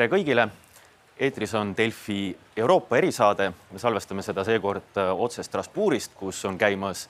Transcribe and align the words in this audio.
tere 0.00 0.08
kõigile. 0.08 0.48
eetris 1.20 1.52
on 1.54 1.74
Delfi 1.76 2.32
Euroopa 2.56 2.96
erisaade, 2.96 3.50
me 3.72 3.78
salvestame 3.78 4.22
seda 4.24 4.40
seekord 4.48 4.96
otse 4.96 5.42
Strasbourgist, 5.44 6.14
kus 6.16 6.38
on 6.48 6.56
käimas 6.58 7.02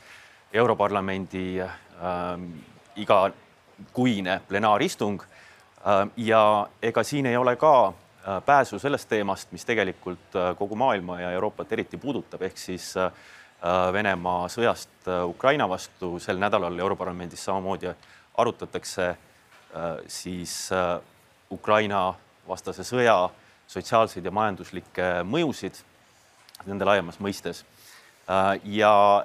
Europarlamendi 0.53 1.61
äh, 1.63 1.69
igakuine 2.97 4.41
plenaaristung 4.49 5.23
äh,. 5.23 6.09
ja 6.17 6.67
ega 6.83 7.05
siin 7.07 7.27
ei 7.27 7.37
ole 7.37 7.55
ka 7.57 7.93
äh, 7.93 8.43
pääsu 8.47 8.79
sellest 8.79 9.09
teemast, 9.09 9.53
mis 9.53 9.65
tegelikult 9.65 10.35
äh, 10.35 10.57
kogu 10.59 10.75
maailma 10.75 11.21
ja 11.21 11.31
Euroopat 11.31 11.73
eriti 11.73 11.97
puudutab, 11.97 12.43
ehk 12.43 12.59
siis 12.59 12.97
äh, 12.97 13.13
Venemaa 13.93 14.49
sõjast 14.49 15.07
äh, 15.07 15.29
Ukraina 15.29 15.69
vastu. 15.69 16.19
sel 16.19 16.43
nädalal 16.43 16.79
Europarlamendis 16.79 17.45
samamoodi 17.45 17.95
arutatakse 18.35 19.09
äh, 19.09 19.17
siis 20.09 20.73
äh, 20.73 20.99
Ukraina 21.51 22.15
vastase 22.51 22.85
sõja 22.87 23.17
sotsiaalseid 23.71 24.27
ja 24.27 24.33
majanduslikke 24.35 25.11
mõjusid 25.27 25.79
nende 26.67 26.85
laiemas 26.85 27.21
mõistes. 27.23 27.65
ja 28.65 29.25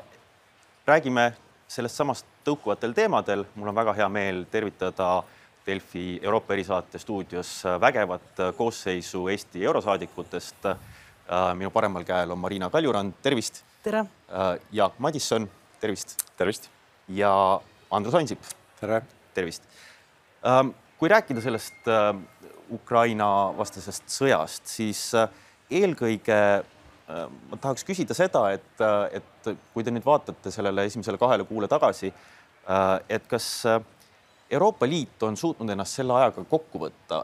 räägime 0.87 1.33
sellest 1.67 1.95
samast 1.95 2.25
tõukuvatel 2.45 2.93
teemadel. 2.93 3.45
mul 3.55 3.69
on 3.69 3.75
väga 3.75 3.93
hea 3.93 4.09
meel 4.09 4.45
tervitada 4.51 5.23
Delfi 5.65 6.19
Euroopa 6.21 6.53
erisaate 6.53 6.99
stuudios 6.99 7.63
vägevat 7.81 8.55
koosseisu 8.57 9.27
Eesti 9.27 9.63
eurosaadikutest. 9.63 10.69
minu 11.55 11.71
paremal 11.71 12.03
käel 12.03 12.31
on 12.31 12.37
Marina 12.37 12.69
Kaljurand, 12.69 13.13
tervist. 13.21 13.63
tere. 13.83 14.05
Jaak 14.71 14.99
Madisson, 14.99 15.49
tervist. 15.79 16.17
tervist. 16.37 16.69
ja 17.07 17.61
Andrus 17.91 18.15
Ansip. 18.15 18.39
tere. 18.79 19.01
tervist. 19.33 19.63
kui 20.97 21.09
rääkida 21.09 21.41
sellest 21.41 21.89
Ukraina 22.73 23.27
vastasest 23.57 24.07
sõjast, 24.09 24.65
siis 24.69 25.11
eelkõige 25.69 26.39
ma 27.05 27.57
tahaks 27.61 27.85
küsida 27.85 28.15
seda, 28.17 28.47
et, 28.55 28.81
et 29.13 29.49
kui 29.73 29.85
te 29.85 29.93
nüüd 29.93 30.05
vaatate 30.05 30.51
sellele 30.53 30.87
esimesele 30.89 31.19
kahele 31.21 31.45
kuule 31.45 31.69
tagasi, 31.69 32.09
et 33.09 33.27
kas 33.29 33.49
Euroopa 34.49 34.87
Liit 34.89 35.23
on 35.25 35.37
suutnud 35.37 35.69
ennast 35.69 35.99
selle 35.99 36.15
ajaga 36.17 36.45
kokku 36.49 36.81
võtta, 36.81 37.21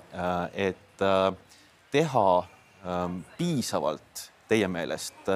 et 0.54 1.02
teha 1.92 2.28
piisavalt 3.38 4.28
teie 4.50 4.68
meelest 4.70 5.32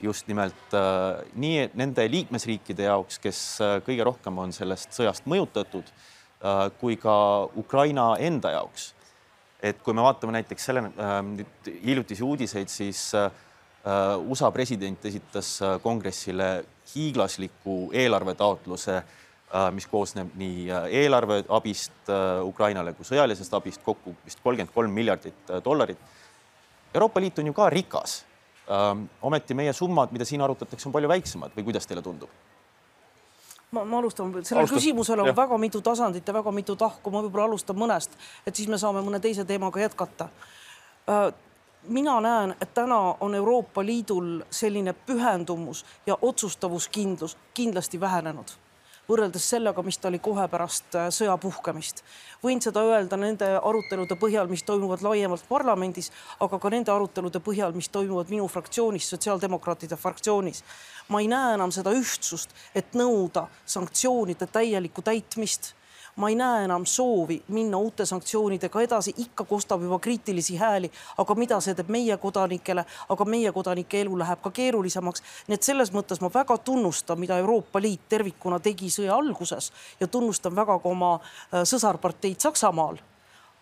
just 0.00 0.28
nimelt 0.28 0.76
nii 1.40 1.70
nende 1.76 2.04
liikmesriikide 2.12 2.88
jaoks, 2.88 3.20
kes 3.22 3.40
kõige 3.86 4.04
rohkem 4.04 4.44
on 4.44 4.52
sellest 4.52 4.92
sõjast 4.96 5.28
mõjutatud, 5.28 5.88
kui 6.80 6.98
ka 7.00 7.16
Ukraina 7.56 8.10
enda 8.20 8.52
jaoks. 8.58 8.90
Et 9.62 9.78
kui 9.82 9.94
me 9.96 10.04
vaatame 10.04 10.36
näiteks 10.36 10.68
selle 10.68 10.82
nüüd 10.86 11.70
hiljutisi 11.84 12.24
uudiseid, 12.24 12.68
siis 12.68 13.08
USA 14.26 14.50
president 14.52 15.04
esitas 15.06 15.58
kongressile 15.82 16.64
hiiglasliku 16.94 17.92
eelarvetaotluse, 17.94 19.00
mis 19.72 19.86
koosneb 19.86 20.32
nii 20.36 20.66
eelarveabist 21.00 22.10
Ukrainale 22.44 22.96
kui 22.98 23.06
sõjalisest 23.06 23.54
abist, 23.56 23.84
kokku 23.86 24.16
vist 24.26 24.42
kolmkümmend 24.42 24.74
kolm 24.74 24.92
miljardit 24.94 25.54
dollarit. 25.64 26.00
Euroopa 26.94 27.22
Liit 27.22 27.38
on 27.38 27.52
ju 27.52 27.54
ka 27.56 27.70
rikas. 27.70 28.24
ometi 29.22 29.54
meie 29.54 29.72
summad, 29.72 30.10
mida 30.10 30.24
siin 30.24 30.42
arutatakse, 30.42 30.88
on 30.88 30.92
palju 30.92 31.08
väiksemad 31.08 31.52
või 31.54 31.64
kuidas 31.68 31.86
teile 31.86 32.02
tundub? 32.02 32.28
Ma, 33.70 33.84
ma 33.84 33.98
alustan, 33.98 34.32
sellel 34.42 34.62
Alustus. 34.62 34.78
küsimusel 34.78 35.20
on 35.20 35.32
ja. 35.32 35.36
väga 35.36 35.58
mitu 35.58 35.80
tasandit 35.80 36.28
ja 36.28 36.34
väga 36.34 36.52
mitu 36.52 36.76
tahku, 36.76 37.10
ma 37.10 37.22
võib-olla 37.22 37.48
alustan 37.50 37.76
mõnest, 37.76 38.14
et 38.46 38.54
siis 38.54 38.68
me 38.68 38.78
saame 38.78 39.02
mõne 39.04 39.20
teise 39.20 39.44
teemaga 39.44 39.80
jätkata 39.80 40.28
mina 41.88 42.20
näen, 42.20 42.54
et 42.60 42.74
täna 42.74 43.14
on 43.20 43.34
Euroopa 43.34 43.86
Liidul 43.86 44.40
selline 44.50 44.92
pühendumus 44.92 45.84
ja 46.06 46.18
otsustavuskindlus 46.22 47.36
kindlasti 47.54 48.00
vähenenud 48.00 48.50
võrreldes 49.08 49.46
sellega, 49.50 49.82
mis 49.86 49.98
ta 49.98 50.10
oli 50.10 50.20
kohe 50.22 50.46
pärast 50.50 50.96
äh, 50.98 51.08
sõja 51.14 51.36
puhkemist. 51.40 52.02
võin 52.42 52.60
seda 52.62 52.82
öelda 52.86 53.16
nende 53.16 53.48
arutelude 53.56 54.18
põhjal, 54.20 54.50
mis 54.50 54.62
toimuvad 54.66 55.02
laiemalt 55.02 55.46
parlamendis, 55.48 56.10
aga 56.40 56.58
ka 56.58 56.70
nende 56.70 56.92
arutelude 56.92 57.40
põhjal, 57.40 57.74
mis 57.74 57.88
toimuvad 57.88 58.30
minu 58.30 58.48
fraktsioonis, 58.48 59.08
sotsiaaldemokraatide 59.14 59.96
fraktsioonis. 59.96 60.62
ma 61.08 61.20
ei 61.20 61.28
näe 61.28 61.54
enam 61.54 61.72
seda 61.72 61.94
ühtsust, 61.94 62.50
et 62.74 62.94
nõuda 62.94 63.46
sanktsioonide 63.64 64.46
täielikku 64.46 65.02
täitmist 65.02 65.74
ma 66.16 66.28
ei 66.28 66.34
näe 66.34 66.64
enam 66.64 66.86
soovi 66.86 67.42
minna 67.48 67.78
uute 67.78 68.06
sanktsioonidega 68.06 68.80
edasi, 68.80 69.14
ikka 69.16 69.44
kostab 69.44 69.82
juba 69.82 69.98
kriitilisi 69.98 70.56
hääli, 70.56 70.90
aga 71.18 71.34
mida 71.34 71.60
see 71.60 71.74
teeb 71.76 71.90
meie 71.92 72.16
kodanikele, 72.16 72.84
aga 73.08 73.24
meie 73.24 73.52
kodanike 73.52 74.00
elu 74.00 74.18
läheb 74.18 74.40
ka 74.40 74.50
keerulisemaks. 74.50 75.22
nii 75.48 75.54
et 75.54 75.62
selles 75.62 75.92
mõttes 75.92 76.20
ma 76.20 76.30
väga 76.34 76.56
tunnustan, 76.58 77.20
mida 77.20 77.38
Euroopa 77.38 77.80
Liit 77.80 78.08
tervikuna 78.08 78.58
tegi 78.58 78.88
sõja 78.90 79.16
alguses. 79.16 79.72
Ja 80.00 80.06
tunnustan 80.06 80.56
väga 80.56 80.78
ka 80.78 80.88
oma 80.88 81.14
äh, 81.20 81.62
sõsarparteid 81.64 82.40
Saksamaal. 82.40 82.96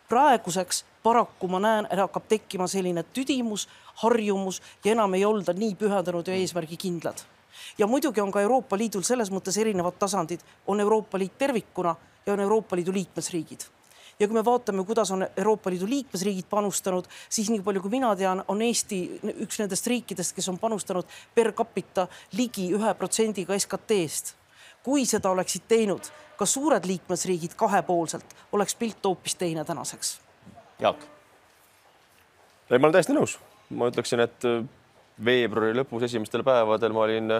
Praeguseks 0.08 0.84
paraku 1.02 1.48
ma 1.48 1.58
näen, 1.60 1.88
hakkab 1.90 2.28
tekkima 2.28 2.66
selline 2.70 3.02
tüdimus, 3.02 3.68
harjumus 4.04 4.62
ja 4.84 4.92
enam 4.92 5.14
ei 5.14 5.24
olda 5.24 5.52
nii 5.52 5.74
pühendunud 5.74 6.28
ja 6.28 6.34
eesmärgikindlad. 6.34 7.18
ja 7.78 7.86
muidugi 7.86 8.20
on 8.20 8.32
ka 8.32 8.40
Euroopa 8.40 8.78
Liidul 8.78 9.02
selles 9.02 9.30
mõttes 9.30 9.58
erinevad 9.58 9.98
tasandid, 9.98 10.40
on 10.66 10.80
Euroopa 10.80 11.18
Liit 11.18 11.38
tervikuna 11.38 11.96
ja 12.26 12.32
on 12.32 12.40
Euroopa 12.40 12.76
Liidu 12.76 12.92
liikmesriigid 12.92 13.66
ja 14.20 14.28
kui 14.28 14.34
me 14.34 14.44
vaatame, 14.44 14.84
kuidas 14.84 15.10
on 15.10 15.26
Euroopa 15.36 15.70
Liidu 15.70 15.88
liikmesriigid 15.88 16.46
panustanud, 16.50 17.08
siis 17.28 17.50
nii 17.50 17.62
palju, 17.64 17.82
kui 17.82 17.90
mina 17.90 18.14
tean, 18.16 18.44
on 18.48 18.62
Eesti 18.62 19.00
üks 19.44 19.58
nendest 19.62 19.86
riikidest, 19.90 20.34
kes 20.36 20.48
on 20.52 20.58
panustanud 20.58 21.08
per 21.34 21.52
capita 21.52 22.06
ligi 22.38 22.70
ühe 22.74 22.94
protsendiga 22.98 23.58
SKT-st. 23.58 24.34
kui 24.84 25.06
seda 25.08 25.30
oleksid 25.32 25.62
teinud 25.68 26.10
ka 26.36 26.46
suured 26.46 26.84
liikmesriigid 26.84 27.54
kahepoolselt, 27.56 28.34
oleks 28.52 28.74
pilt 28.74 29.04
hoopis 29.04 29.34
teine 29.34 29.64
tänaseks. 29.64 30.20
Jaak. 30.78 30.98
ei, 32.70 32.78
ma 32.78 32.86
olen 32.86 32.92
täiesti 32.92 33.16
nõus, 33.16 33.38
ma 33.70 33.88
ütleksin, 33.88 34.20
et 34.20 34.44
veebruari 35.24 35.76
lõpus 35.78 36.04
esimestel 36.04 36.44
päevadel 36.44 36.92
ma 36.92 37.06
olin 37.06 37.32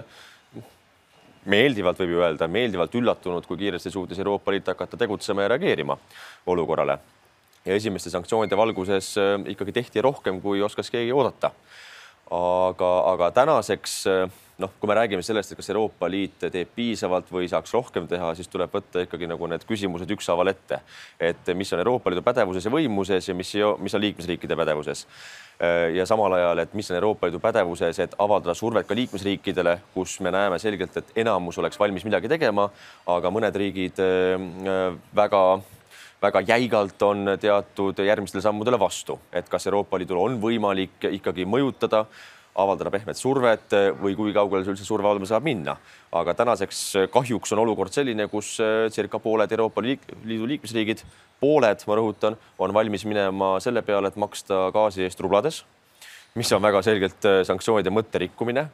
meeldivalt 1.51 1.99
võib 2.01 2.15
ju 2.15 2.23
öelda, 2.23 2.47
meeldivalt 2.51 2.95
üllatunud, 2.95 3.45
kui 3.47 3.59
kiiresti 3.59 3.91
suutis 3.93 4.19
Euroopa 4.21 4.53
Liit 4.53 4.71
hakata 4.71 4.97
tegutsema 4.97 5.45
ja 5.45 5.53
reageerima 5.53 5.97
olukorrale. 6.45 6.97
ja 7.65 7.73
esimeste 7.73 8.09
sanktsioonide 8.09 8.57
valguses 8.57 9.17
äh, 9.17 9.35
ikkagi 9.49 9.71
tehti 9.71 10.01
rohkem, 10.01 10.41
kui 10.41 10.61
oskas 10.61 10.91
keegi 10.91 11.11
oodata. 11.11 11.51
aga, 12.31 12.91
aga 13.11 13.31
tänaseks 13.31 14.07
äh, 14.07 14.29
noh, 14.57 14.71
kui 14.79 14.87
me 14.87 14.95
räägime 14.95 15.23
sellest, 15.23 15.51
et 15.51 15.59
kas 15.59 15.69
Euroopa 15.69 16.07
Liit 16.09 16.45
teeb 16.51 16.71
piisavalt 16.75 17.29
või 17.31 17.47
saaks 17.51 17.73
rohkem 17.75 18.07
teha, 18.07 18.31
siis 18.37 18.47
tuleb 18.51 18.71
võtta 18.73 19.03
ikkagi 19.03 19.27
nagu 19.27 19.49
need 19.51 19.65
küsimused 19.67 20.11
ükshaaval 20.15 20.51
ette, 20.51 20.79
et 21.19 21.51
mis 21.57 21.73
on 21.75 21.81
Euroopa 21.83 22.11
Liidu 22.11 22.23
pädevuses 22.25 22.65
ja 22.65 22.71
võimuses 22.71 23.29
ja 23.29 23.35
mis, 23.35 23.51
mis 23.83 23.97
on 23.97 24.05
liikmesriikide 24.05 24.55
pädevuses. 24.55 25.05
Ja 25.95 26.05
samal 26.05 26.33
ajal, 26.35 26.59
et 26.59 26.73
mis 26.75 26.89
on 26.91 26.97
Euroopa 26.97 27.27
Liidu 27.27 27.39
pädevuses, 27.39 27.99
et 28.03 28.15
avaldada 28.19 28.53
survet 28.53 28.87
ka 28.87 28.95
liikmesriikidele, 28.95 29.77
kus 29.93 30.17
me 30.19 30.33
näeme 30.35 30.59
selgelt, 30.59 30.97
et 30.99 31.13
enamus 31.23 31.57
oleks 31.61 31.79
valmis 31.79 32.03
midagi 32.03 32.27
tegema, 32.27 32.67
aga 33.07 33.31
mõned 33.31 33.55
riigid 33.55 34.01
äh, 34.03 34.99
väga 35.15 35.45
väga 36.25 36.41
jäigalt 36.47 37.01
on 37.05 37.35
teatud 37.39 37.99
järgmistele 38.05 38.41
sammudele 38.41 38.79
vastu, 38.79 39.19
et 39.33 39.49
kas 39.49 39.67
Euroopa 39.67 39.99
Liidul 39.99 40.21
on 40.21 40.39
võimalik 40.41 41.09
ikkagi 41.11 41.45
mõjutada 41.45 42.05
avaldada 42.55 42.91
pehmet 42.93 43.19
survet 43.19 43.73
või 43.99 44.15
kui 44.15 44.33
kaugele 44.35 44.63
see 44.63 44.73
üldse 44.73 44.87
surve 44.87 45.05
avaldamine 45.05 45.29
saab 45.29 45.45
minna. 45.45 45.75
aga 46.15 46.33
tänaseks 46.33 47.09
kahjuks 47.11 47.51
on 47.51 47.59
olukord 47.65 47.91
selline, 47.91 48.27
kus 48.31 48.55
eh, 48.63 48.87
circa 48.95 49.19
pooled 49.19 49.51
Euroopa 49.51 49.83
Liidu 49.83 50.47
liikmesriigid, 50.47 51.03
pooled, 51.41 51.83
ma 51.87 51.97
rõhutan, 51.99 52.37
on 52.57 52.73
valmis 52.73 53.03
minema 53.05 53.57
selle 53.59 53.83
peale, 53.83 54.07
et 54.07 54.15
maksta 54.15 54.69
gaasi 54.75 55.03
eest 55.03 55.19
rublades, 55.19 55.63
mis 56.39 56.51
on 56.55 56.63
väga 56.63 56.81
selgelt 56.85 57.27
eh, 57.27 57.43
sanktsioonide 57.47 57.91
mõtte 57.91 58.23
rikkumine. 58.23 58.69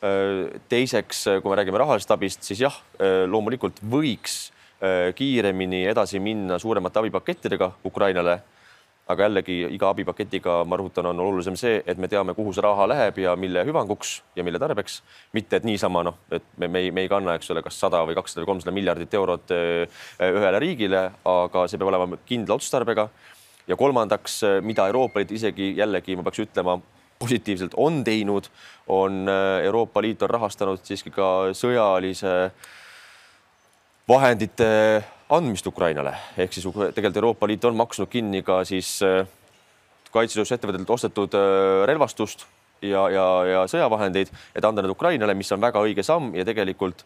Eh, 0.00 0.56
teiseks, 0.72 1.26
kui 1.42 1.52
me 1.52 1.60
räägime 1.60 1.84
rahalisest 1.84 2.16
abist, 2.16 2.44
siis 2.48 2.64
jah, 2.64 2.80
loomulikult 3.28 3.82
võiks 3.84 4.46
kiiremini 5.16 5.86
edasi 5.88 6.18
minna 6.20 6.58
suuremate 6.60 7.00
abipakettidega 7.00 7.70
Ukrainale 7.88 8.34
aga 9.06 9.28
jällegi 9.28 9.56
iga 9.70 9.90
abipaketiga, 9.92 10.56
ma 10.66 10.78
rõhutan, 10.80 11.06
on 11.12 11.20
olulisem 11.22 11.54
see, 11.58 11.78
et 11.86 11.98
me 12.02 12.08
teame, 12.10 12.34
kuhu 12.34 12.54
see 12.54 12.64
raha 12.64 12.88
läheb 12.90 13.20
ja 13.22 13.36
mille 13.38 13.62
hüvanguks 13.68 14.16
ja 14.34 14.44
mille 14.46 14.58
tarbeks, 14.58 14.98
mitte 15.36 15.60
et 15.60 15.68
niisama 15.68 16.02
noh, 16.08 16.18
et 16.34 16.42
me, 16.58 16.66
me 16.66 16.82
ei, 16.82 16.90
me 16.90 17.04
ei 17.06 17.10
kanna, 17.12 17.36
eks 17.38 17.52
ole, 17.54 17.62
kas 17.62 17.78
sada 17.78 18.02
või 18.08 18.18
kakssada 18.18 18.42
või 18.42 18.50
kolmsada 18.50 18.74
miljardit 18.74 19.14
eurot 19.14 19.54
äh, 19.54 20.02
ühele 20.26 20.62
riigile, 20.62 21.04
aga 21.22 21.66
see 21.70 21.78
peab 21.78 21.92
olema 21.92 22.18
kindla 22.26 22.58
otstarbega. 22.58 23.08
ja 23.66 23.76
kolmandaks, 23.76 24.42
mida 24.62 24.86
Euroopa 24.86 25.18
Liit 25.18 25.32
isegi 25.34 25.72
jällegi 25.78 26.14
ma 26.16 26.22
peaks 26.26 26.42
ütlema, 26.44 26.76
positiivselt 27.18 27.74
on 27.76 28.02
teinud, 28.04 28.50
on 28.88 29.28
äh, 29.28 29.64
Euroopa 29.64 30.02
Liit 30.02 30.22
on 30.22 30.30
rahastanud 30.30 30.82
siiski 30.82 31.10
ka 31.14 31.52
sõjalise 31.54 32.50
vahendite 34.08 34.68
andmist 35.34 35.66
Ukrainale. 35.66 36.12
Ehk 36.38 36.52
siis 36.54 36.66
tegelikult 36.66 37.16
Euroopa 37.16 37.48
Liit 37.50 37.64
on 37.64 37.76
maksnud 37.76 38.10
kinni 38.10 38.42
ka 38.46 38.60
siis 38.68 38.98
äh, 39.02 39.26
kaitsetööstusettevõtetelt 40.14 40.90
ostetud 40.90 41.34
relvastust 41.88 42.46
ja, 42.82 43.08
ja, 43.10 43.24
ja 43.50 43.64
sõjavahendeid, 43.70 44.30
et 44.54 44.64
anda 44.64 44.84
need 44.84 44.94
Ukrainale, 44.94 45.34
mis 45.34 45.50
on 45.52 45.60
väga 45.60 45.82
õige 45.82 46.04
samm 46.06 46.34
ja 46.36 46.44
tegelikult 46.46 47.04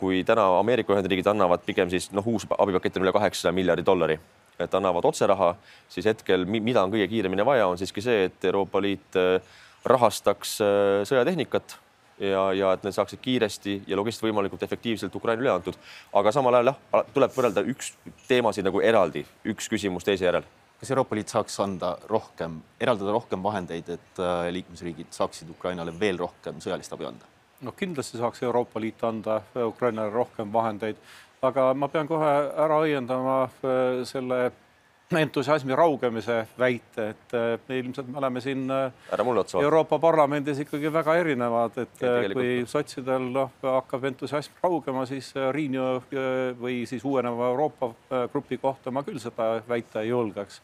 kui 0.00 0.22
täna 0.24 0.44
Ameerika 0.56 0.94
Ühendriigid 0.94 1.26
annavad 1.28 1.64
pigem 1.66 1.90
siis 1.92 2.06
noh, 2.16 2.24
uus 2.24 2.46
abipakett 2.48 2.96
on 2.96 3.04
üle 3.04 3.12
kaheksasaja 3.12 3.52
miljardi 3.52 3.84
dollari, 3.84 4.14
et 4.62 4.76
annavad 4.78 5.04
otseraha, 5.04 5.50
siis 5.92 6.06
hetkel, 6.08 6.46
mida 6.48 6.84
on 6.86 6.94
kõige 6.94 7.08
kiiremini 7.10 7.44
vaja, 7.44 7.66
on 7.68 7.76
siiski 7.76 8.04
see, 8.04 8.28
et 8.30 8.46
Euroopa 8.48 8.80
Liit 8.80 9.18
rahastaks 9.84 10.54
sõjatehnikat 11.10 11.76
ja, 12.20 12.52
ja 12.52 12.72
et 12.76 12.84
need 12.84 12.96
saaksid 12.96 13.20
kiiresti 13.22 13.80
ja 13.86 13.96
logistiliselt 13.96 14.30
võimalikult 14.30 14.62
efektiivselt 14.62 15.14
Ukraina 15.14 15.42
üle 15.42 15.52
antud. 15.52 15.78
aga 16.12 16.32
samal 16.32 16.54
ajal 16.54 16.72
jah, 16.72 17.04
tuleb 17.14 17.34
võrrelda 17.36 17.64
üks 17.72 17.92
teemasid 18.28 18.66
nagu 18.66 18.80
eraldi, 18.80 19.24
üks 19.44 19.68
küsimus 19.72 20.04
teise 20.04 20.28
järel. 20.28 20.46
kas 20.80 20.90
Euroopa 20.90 21.16
Liit 21.16 21.32
saaks 21.32 21.60
anda 21.60 21.96
rohkem, 22.08 22.60
eraldada 22.80 23.12
rohkem 23.12 23.42
vahendeid, 23.42 23.88
et 23.88 24.20
äh, 24.20 24.50
liikmesriigid 24.52 25.12
saaksid 25.12 25.50
Ukrainale 25.50 25.94
veel 26.00 26.18
rohkem 26.18 26.60
sõjalist 26.60 26.92
abi 26.92 27.08
anda? 27.08 27.32
noh, 27.60 27.76
kindlasti 27.76 28.18
saaks 28.20 28.42
Euroopa 28.42 28.80
Liit 28.80 29.04
anda 29.04 29.40
Ukrainale 29.66 30.12
rohkem 30.12 30.52
vahendeid, 30.52 30.96
aga 31.42 31.72
ma 31.74 31.88
pean 31.88 32.08
kohe 32.08 32.32
ära 32.64 32.80
õiendama 32.84 33.42
äh, 33.46 34.04
selle 34.08 34.52
entusiasmi 35.14 35.74
raugemise 35.76 36.46
väite, 36.58 37.08
et 37.10 37.34
me 37.68 37.78
ilmselt 37.78 38.08
me 38.08 38.18
oleme 38.18 38.40
siin 38.40 38.70
äh, 38.70 38.92
Euroopa 39.62 39.98
Parlamendis 39.98 40.58
ikkagi 40.64 40.90
väga 40.92 41.14
erinevad, 41.14 41.78
et 41.78 42.02
äh, 42.02 42.26
kui 42.32 42.64
sotsidel 42.66 43.28
noh, 43.34 43.52
hakkab 43.62 44.04
entusiasm 44.10 44.58
raugema, 44.62 45.06
siis 45.06 45.30
äh, 45.36 45.52
Renew 45.54 46.00
või 46.60 46.82
siis 46.90 47.04
uueneva 47.04 47.52
Euroopa 47.52 47.92
grupi 48.32 48.58
kohta 48.58 48.90
ma 48.90 49.04
küll 49.06 49.22
seda 49.22 49.62
väita 49.68 50.02
ei 50.02 50.10
julgeks. 50.10 50.60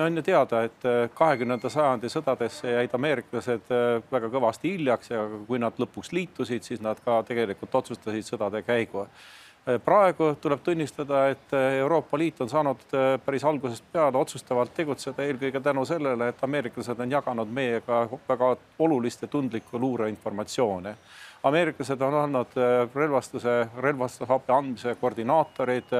On 0.00 0.16
ju 0.16 0.22
teada, 0.24 0.62
et 0.64 0.84
kahekümnenda 1.12 1.68
sajandi 1.68 2.08
sõdadesse 2.08 2.70
jäid 2.70 2.94
ameeriklased 2.96 3.66
väga 4.08 4.30
kõvasti 4.32 4.72
hiljaks 4.72 5.12
ja 5.12 5.26
kui 5.44 5.60
nad 5.60 5.76
lõpuks 5.76 6.14
liitusid, 6.16 6.64
siis 6.64 6.80
nad 6.80 6.96
ka 7.04 7.18
tegelikult 7.28 7.74
otsustasid 7.82 8.24
sõdade 8.24 8.62
käigu. 8.64 9.04
Äh, 9.04 9.41
praegu 9.84 10.34
tuleb 10.40 10.60
tunnistada, 10.64 11.28
et 11.30 11.52
äh, 11.54 11.74
Euroopa 11.78 12.18
Liit 12.18 12.40
on 12.40 12.48
saanud 12.48 12.80
äh, 12.94 13.20
päris 13.24 13.44
algusest 13.44 13.84
peale 13.92 14.18
otsustavalt 14.18 14.74
tegutseda 14.74 15.22
eelkõige 15.22 15.60
tänu 15.62 15.84
sellele, 15.86 16.28
et 16.32 16.42
ameeriklased 16.42 17.00
on 17.00 17.10
jaganud 17.10 17.50
meiega 17.50 18.08
väga 18.28 18.56
olulist 18.78 19.22
ja 19.22 19.28
tundlikku 19.28 19.78
luureinformatsiooni. 19.78 20.96
Ameeriklased 21.42 22.00
on 22.02 22.14
olnud 22.14 22.54
relvastuse, 22.94 23.54
relvastusabi 23.82 24.52
andmise 24.54 24.94
koordinaatorid, 25.00 25.90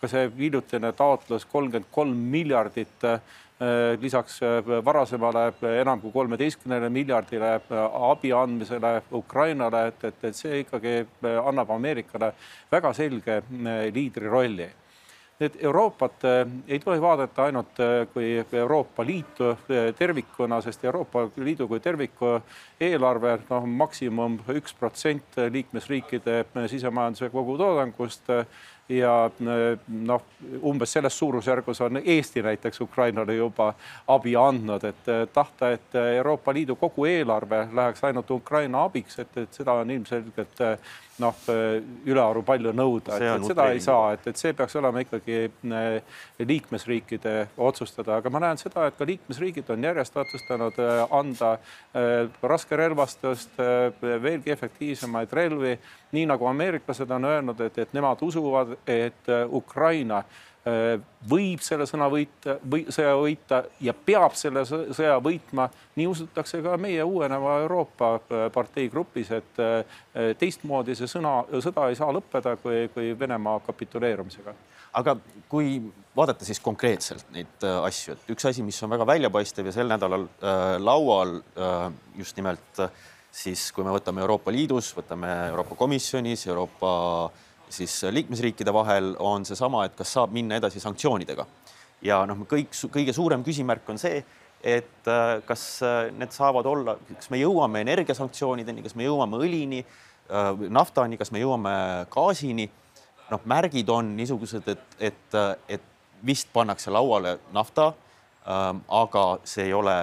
ka 0.00 0.08
see 0.08 0.30
hiljutine 0.38 0.92
taotlus 0.96 1.44
kolmkümmend 1.44 1.90
kolm 1.92 2.16
miljardit 2.32 3.04
Äh, 3.60 3.98
lisaks 4.00 4.36
äh, 4.42 4.84
varasemale 4.84 5.48
enam 5.80 5.98
kui 5.98 6.12
kolmeteistkümnele 6.14 6.88
miljardile 6.94 7.56
äh, 7.56 7.78
abi 8.10 8.30
andmisele 8.32 9.02
Ukrainale, 9.10 9.80
et, 9.88 10.04
et, 10.04 10.20
et 10.28 10.36
see 10.36 10.60
ikkagi 10.60 10.92
annab 11.42 11.72
Ameerikale 11.74 12.28
väga 12.70 12.92
selge 12.94 13.40
liidri 13.90 14.30
rolli 14.30 14.68
nüüd 15.38 15.58
Euroopat 15.62 16.24
ei 16.68 16.78
tohi 16.82 17.00
vaadata 17.02 17.44
ainult 17.46 17.78
kui 18.12 18.32
Euroopa 18.52 19.04
Liitu 19.06 19.52
tervikuna, 19.98 20.60
sest 20.60 20.84
Euroopa 20.84 21.28
Liidu 21.36 21.68
kui 21.70 21.80
terviku 21.80 22.34
eelarve 22.80 23.36
noh, 23.50 23.68
maksimum 23.84 24.40
üks 24.56 24.74
protsent 24.74 25.38
liikmesriikide 25.52 26.42
sisemajanduse 26.74 27.30
kogutoodangust 27.30 28.32
ja 28.88 29.30
noh, 29.88 30.22
umbes 30.62 30.92
selles 30.92 31.18
suurusjärgus 31.18 31.80
on 31.80 32.00
Eesti 32.04 32.42
näiteks 32.42 32.80
Ukrainale 32.80 33.34
juba 33.34 33.72
abi 34.08 34.36
andnud, 34.36 34.84
et 34.84 35.08
eh, 35.08 35.26
tahta, 35.32 35.70
et 35.70 35.94
Euroopa 36.16 36.54
Liidu 36.54 36.76
kogu 36.76 37.04
eelarve 37.04 37.66
läheks 37.72 38.04
ainult 38.04 38.30
Ukraina 38.30 38.84
abiks, 38.84 39.18
et, 39.18 39.36
et 39.36 39.60
seda 39.60 39.76
on 39.82 39.90
ilmselgelt 39.90 40.64
eh, 40.64 40.78
noh, 41.22 41.38
ülearu 42.06 42.42
palju 42.46 42.72
nõuda, 42.76 43.18
et, 43.18 43.26
et 43.32 43.46
seda 43.50 43.66
ei 43.74 43.80
saa, 43.82 44.12
et, 44.14 44.26
et 44.30 44.40
see 44.40 44.54
peaks 44.56 44.76
olema 44.78 45.02
ikkagi 45.02 45.38
eh, 45.48 46.18
liikmesriikide 46.38 47.34
otsustada, 47.68 48.18
aga 48.20 48.32
ma 48.32 48.42
näen 48.46 48.60
seda, 48.60 48.86
et 48.88 48.98
ka 48.98 49.06
liikmesriigid 49.08 49.70
on 49.74 49.86
järjest 49.88 50.18
otsustanud 50.22 50.78
eh, 50.82 51.02
anda 51.18 51.54
eh, 51.58 52.28
raskerelvastust, 52.54 53.58
veelgi 54.22 54.52
efektiivsemaid 54.54 55.32
relvi, 55.34 55.74
nii 56.12 56.26
nagu 56.26 56.46
ameeriklased 56.46 57.10
on 57.10 57.24
öelnud, 57.24 57.60
et, 57.60 57.78
et 57.78 57.92
nemad 57.92 58.22
usuvad, 58.24 58.76
et 58.86 59.32
Ukraina 59.52 60.22
Äh, 60.68 60.98
võib 61.28 61.62
selle 61.62 61.86
sõna 61.86 62.08
võita 62.10 62.56
või 62.66 62.82
sõja 62.92 63.12
võita 63.16 63.60
ja 63.84 63.92
peab 63.94 64.34
selle 64.36 64.64
sõja 64.66 65.18
võitma. 65.22 65.68
nii 65.96 66.06
usutakse 66.10 66.60
ka 66.64 66.76
meie 66.80 67.04
uueneva 67.06 67.60
Euroopa 67.62 68.08
äh, 68.16 68.48
partei 68.52 68.88
grupis, 68.90 69.30
et 69.36 69.60
äh, 69.62 70.00
teistmoodi 70.40 70.96
see 70.98 71.08
sõna, 71.10 71.40
sõda 71.62 71.86
ei 71.88 71.98
saa 71.98 72.10
lõppeda 72.12 72.56
kui, 72.62 72.88
kui 72.94 73.14
Venemaa 73.18 73.60
kapituleerumisega. 73.66 74.54
aga 74.98 75.16
kui 75.48 75.78
vaadata 76.16 76.44
siis 76.44 76.60
konkreetselt 76.60 77.30
neid 77.32 77.68
asju, 77.84 78.16
et 78.16 78.32
üks 78.34 78.48
asi, 78.50 78.64
mis 78.66 78.82
on 78.82 78.90
väga 78.90 79.06
väljapaistev 79.06 79.70
ja 79.70 79.76
sel 79.78 79.88
nädalal 79.88 80.26
äh, 80.26 80.74
laual 80.82 81.38
äh, 81.38 81.92
just 82.18 82.36
nimelt 82.36 82.82
äh, 82.82 82.90
siis, 83.32 83.68
kui 83.72 83.84
me 83.84 83.92
võtame 83.94 84.22
Euroopa 84.24 84.52
Liidus, 84.52 84.92
võtame 84.96 85.30
Euroopa 85.50 85.76
Komisjonis, 85.78 86.46
Euroopa 86.46 86.90
siis 87.68 88.00
liikmesriikide 88.10 88.72
vahel 88.72 89.14
on 89.18 89.44
seesama, 89.44 89.84
et 89.84 89.96
kas 89.96 90.12
saab 90.16 90.32
minna 90.32 90.56
edasi 90.56 90.80
sanktsioonidega. 90.80 91.46
ja 92.02 92.20
noh, 92.26 92.44
kõik, 92.46 92.74
kõige 92.94 93.12
suurem 93.12 93.42
küsimärk 93.44 93.88
on 93.90 93.98
see, 93.98 94.22
et 94.62 95.08
äh, 95.08 95.40
kas 95.46 95.82
äh, 95.82 96.10
need 96.14 96.34
saavad 96.34 96.66
olla, 96.66 96.96
kas 97.14 97.30
me 97.30 97.40
jõuame 97.40 97.82
energiasanktsioonideni, 97.84 98.82
kas 98.82 98.94
me 98.98 99.06
jõuame 99.06 99.38
õlini, 99.38 99.82
äh, 99.82 100.50
naftani, 100.70 101.18
kas 101.18 101.32
me 101.34 101.42
jõuame 101.42 101.74
gaasini. 102.10 102.70
noh, 103.28 103.42
märgid 103.44 103.90
on 103.92 104.14
niisugused, 104.16 104.68
et, 104.72 104.94
et, 104.98 105.34
et 105.68 105.82
vist 106.24 106.48
pannakse 106.52 106.90
lauale 106.90 107.34
nafta, 107.52 107.92
ähm, 108.48 108.80
aga 108.88 109.24
see 109.44 109.66
ei 109.66 109.74
ole, 109.76 109.96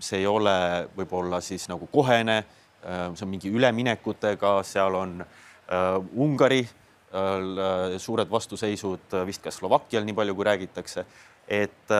see 0.00 0.18
ei 0.18 0.26
ole 0.26 0.54
võib-olla 0.96 1.38
siis 1.40 1.68
nagu 1.70 1.86
kohene, 1.92 2.40
see 2.82 3.24
on 3.24 3.30
mingi 3.30 3.52
üleminekutega, 3.54 4.56
seal 4.66 4.96
on 4.98 5.20
äh, 5.22 5.28
Äh, 5.68 6.04
Ungari 6.14 6.60
äh, 6.60 7.98
suured 7.98 8.30
vastuseisud, 8.30 9.14
äh, 9.14 9.26
vist 9.26 9.42
ka 9.42 9.50
Slovakkial, 9.50 10.04
nii 10.04 10.14
palju 10.14 10.34
kui 10.34 10.44
räägitakse. 10.44 11.06
et 11.48 11.92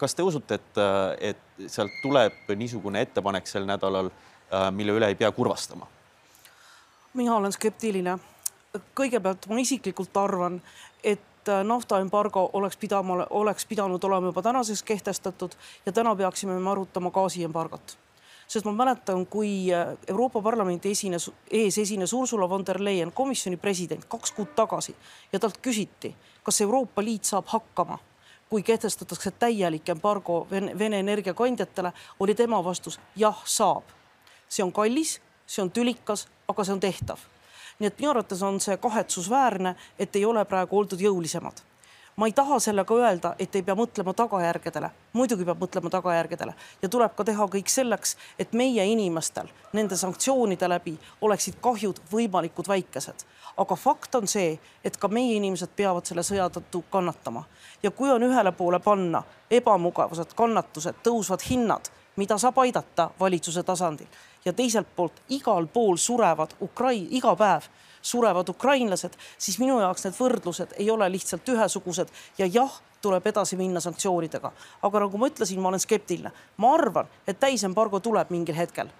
kas 0.00 0.14
te 0.16 0.24
usute, 0.24 0.54
et, 0.54 0.78
et 1.20 1.66
sealt 1.68 1.92
tuleb 2.00 2.32
niisugune 2.56 3.02
ettepanek 3.04 3.44
sel 3.44 3.66
nädalal, 3.68 4.08
mille 4.72 4.94
üle 4.96 5.10
ei 5.12 5.14
pea 5.14 5.28
kurvastama? 5.32 5.84
mina 7.12 7.34
olen 7.36 7.52
skeptiline. 7.52 8.16
kõigepealt 8.96 9.44
ma 9.48 9.60
isiklikult 9.60 10.16
arvan, 10.16 10.56
et 11.04 11.20
naftaembargo 11.64 12.50
oleks 12.52 12.76
pidama, 12.76 13.26
oleks 13.30 13.66
pidanud 13.66 14.04
olema 14.04 14.26
juba 14.26 14.42
tänaseks 14.42 14.82
kehtestatud 14.82 15.56
ja 15.86 15.92
täna 15.92 16.16
peaksime 16.16 16.58
me 16.58 16.70
arutama 16.70 17.10
gaasiembargot 17.10 17.98
sest 18.48 18.64
ma 18.64 18.72
mäletan, 18.72 19.26
kui 19.26 19.68
äh, 19.74 19.96
Euroopa 20.08 20.42
Parlamendi 20.42 20.90
esines, 20.90 21.30
ees 21.50 21.78
esines 21.78 22.12
Ursula 22.12 22.48
von 22.48 22.64
der 22.66 22.84
Leyen, 22.84 23.12
komisjoni 23.12 23.56
president, 23.56 24.04
kaks 24.08 24.32
kuud 24.32 24.54
tagasi 24.56 24.96
ja 25.32 25.38
talt 25.38 25.58
küsiti, 25.62 26.14
kas 26.42 26.60
Euroopa 26.60 27.04
Liit 27.04 27.28
saab 27.28 27.46
hakkama 27.52 27.98
kui 28.48 28.62
kehtestatakse 28.62 29.30
täielik 29.30 29.88
embargo 29.88 30.46
Vene, 30.50 30.78
Vene 30.78 30.98
energiakandjatele, 30.98 31.92
oli 32.20 32.34
tema 32.34 32.64
vastus 32.64 33.00
jah, 33.16 33.42
saab. 33.44 33.82
see 34.48 34.64
on 34.64 34.72
kallis, 34.72 35.20
see 35.46 35.62
on 35.62 35.70
tülikas, 35.70 36.28
aga 36.48 36.64
see 36.64 36.72
on 36.72 36.80
tehtav. 36.80 37.18
Nii 37.78 37.86
et 37.86 37.98
minu 37.98 38.10
arvates 38.10 38.42
on 38.42 38.60
see 38.60 38.76
kahetsusväärne, 38.76 39.74
et 39.98 40.16
ei 40.16 40.24
ole 40.24 40.44
praegu 40.44 40.78
oldud 40.78 41.00
jõulisemad. 41.00 41.62
Ma 42.18 42.26
ei 42.26 42.32
taha 42.32 42.58
sellega 42.58 42.94
öelda, 42.94 43.30
et 43.38 43.54
ei 43.54 43.62
pea 43.62 43.76
mõtlema 43.78 44.10
tagajärgedele, 44.18 44.88
muidugi 45.14 45.44
peab 45.46 45.60
mõtlema 45.62 45.90
tagajärgedele. 45.94 46.54
Ja 46.82 46.88
tuleb 46.90 47.12
ka 47.14 47.24
teha 47.24 47.44
kõik 47.46 47.70
selleks, 47.70 48.16
et 48.42 48.56
meie 48.58 48.82
inimestel 48.90 49.46
nende 49.72 49.96
sanktsioonide 49.96 50.66
läbi 50.68 50.96
oleksid 51.20 51.60
kahjud 51.62 52.00
võimalikult 52.12 52.68
väikesed. 52.68 53.22
aga 53.58 53.76
fakt 53.76 54.14
on 54.14 54.26
see, 54.26 54.58
et 54.84 54.96
ka 54.96 55.08
meie 55.08 55.36
inimesed 55.36 55.70
peavad 55.76 56.06
selle 56.06 56.22
sõja 56.22 56.50
tõttu 56.50 56.82
kannatama. 56.90 57.44
Ja 57.82 57.90
kui 57.90 58.10
on 58.10 58.22
ühele 58.22 58.52
poole 58.52 58.78
panna 58.80 59.22
ebamugavused, 59.50 60.34
kannatused, 60.34 60.94
tõusvad 61.02 61.42
hinnad, 61.50 61.90
mida 62.16 62.38
saab 62.38 62.58
aidata 62.58 63.10
valitsuse 63.20 63.62
tasandil 63.62 64.06
ja 64.48 64.56
teiselt 64.56 64.88
poolt 64.96 65.20
igal 65.28 65.68
pool 65.72 66.00
surevad 66.00 66.56
Ukrai-, 66.64 67.06
iga 67.20 67.36
päev 67.36 67.68
surevad 68.02 68.48
ukrainlased, 68.48 69.16
siis 69.38 69.58
minu 69.58 69.80
jaoks 69.80 70.06
need 70.06 70.16
võrdlused 70.16 70.76
ei 70.78 70.90
ole 70.90 71.08
lihtsalt 71.12 71.48
ühesugused 71.48 72.12
ja 72.38 72.46
jah, 72.46 72.78
tuleb 73.02 73.26
edasi 73.26 73.56
minna 73.56 73.80
sanktsioonidega. 73.80 74.52
aga 74.82 75.00
nagu 75.04 75.18
ma 75.18 75.28
ütlesin, 75.30 75.60
ma 75.60 75.68
olen 75.68 75.82
skeptiline, 75.82 76.32
ma 76.56 76.72
arvan, 76.74 77.10
et 77.26 77.40
täisembargo 77.40 78.00
tuleb 78.00 78.30
mingil 78.30 78.56
hetkel 78.56 78.90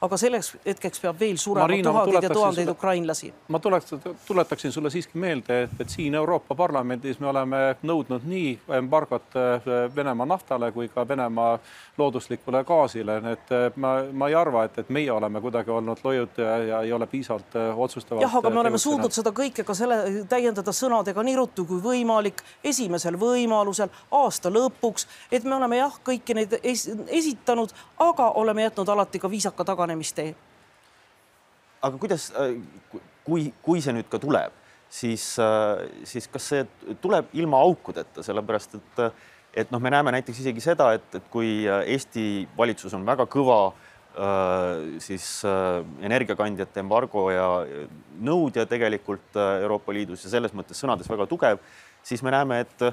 aga 0.00 0.16
selleks 0.20 0.52
hetkeks 0.66 1.00
peab 1.02 1.18
veel 1.20 1.38
surema 1.40 1.66
Marina, 1.66 1.92
ma 1.92 2.04
tuhandeid 2.04 2.22
ja 2.22 2.30
tuhandeid 2.30 2.64
sulle- 2.66 2.76
ukrainlasi. 2.76 3.32
ma 3.48 3.58
tuleks, 3.58 3.94
tuletaksin 4.26 4.72
sulle 4.72 4.90
siiski 4.90 5.18
meelde, 5.18 5.62
et, 5.62 5.70
et 5.80 5.88
siin 5.88 6.14
Euroopa 6.14 6.54
Parlamendis 6.54 7.18
me 7.20 7.26
oleme 7.26 7.76
nõudnud 7.82 8.22
nii 8.24 8.58
embargot 8.78 9.36
äh, 9.36 9.66
Venemaa 9.96 10.26
naftale 10.26 10.70
kui 10.72 10.88
ka 10.88 11.08
Venemaa 11.08 11.58
looduslikule 11.98 12.62
gaasile, 12.64 13.16
et 13.32 13.52
äh, 13.52 13.72
ma, 13.76 13.96
ma 14.12 14.28
ei 14.28 14.36
arva, 14.38 14.64
et, 14.68 14.78
et 14.78 14.88
meie 14.94 15.10
oleme 15.12 15.40
kuidagi 15.40 15.70
olnud 15.70 16.04
lojud 16.04 16.38
ja, 16.38 16.56
ja 16.62 16.82
ei 16.86 16.92
ole 16.92 17.06
piisavalt 17.06 17.56
äh, 17.56 17.78
otsustavalt. 17.78 18.22
jah, 18.22 18.36
aga 18.36 18.50
me 18.50 18.60
oleme 18.60 18.78
suutnud 18.78 19.12
seda 19.12 19.34
kõike 19.34 19.66
ka 19.66 19.74
selle 19.74 19.98
täiendada 20.30 20.72
sõnadega 20.72 21.26
nii 21.26 21.36
ruttu 21.40 21.66
kui 21.66 21.82
võimalik, 21.82 22.44
esimesel 22.64 23.18
võimalusel, 23.18 23.90
aasta 24.14 24.52
lõpuks, 24.54 25.08
et 25.32 25.44
me 25.44 25.58
oleme 25.58 25.82
jah, 25.82 25.98
kõiki 26.06 26.38
neid 26.38 26.58
es 26.62 26.86
esitanud, 27.06 27.74
aga 27.98 28.30
oleme 28.38 28.62
jätnud 28.68 28.94
alati 28.94 29.18
ka 29.18 29.30
viisaka 29.30 29.66
taganemistee. 29.88 30.34
aga 31.80 31.96
kuidas, 31.96 32.32
kui, 33.24 33.52
kui 33.62 33.80
see 33.80 33.92
nüüd 33.94 34.08
ka 34.10 34.18
tuleb, 34.18 34.54
siis, 34.90 35.36
siis 36.10 36.26
kas 36.26 36.48
see 36.50 36.64
tuleb 37.00 37.28
ilma 37.38 37.60
aukudeta, 37.62 38.24
sellepärast 38.26 38.74
et, 38.74 39.02
et 39.62 39.70
noh, 39.70 39.78
me 39.78 39.92
näeme 39.94 40.10
näiteks 40.16 40.40
isegi 40.42 40.64
seda, 40.64 40.90
et, 40.98 41.06
et 41.14 41.28
kui 41.30 41.68
Eesti 41.68 42.48
valitsus 42.58 42.96
on 42.98 43.06
väga 43.06 43.28
kõva 43.30 43.60
siis 44.98 45.28
energiakandjate 46.02 46.82
embargo 46.82 47.28
ja 47.30 47.46
nõudja 48.26 48.66
tegelikult 48.66 49.38
Euroopa 49.38 49.94
Liidus 49.94 50.26
ja 50.26 50.32
selles 50.32 50.56
mõttes 50.58 50.82
sõnades 50.82 51.06
väga 51.06 51.28
tugev, 51.30 51.62
siis 52.02 52.24
me 52.26 52.34
näeme, 52.34 52.64
et 52.66 52.88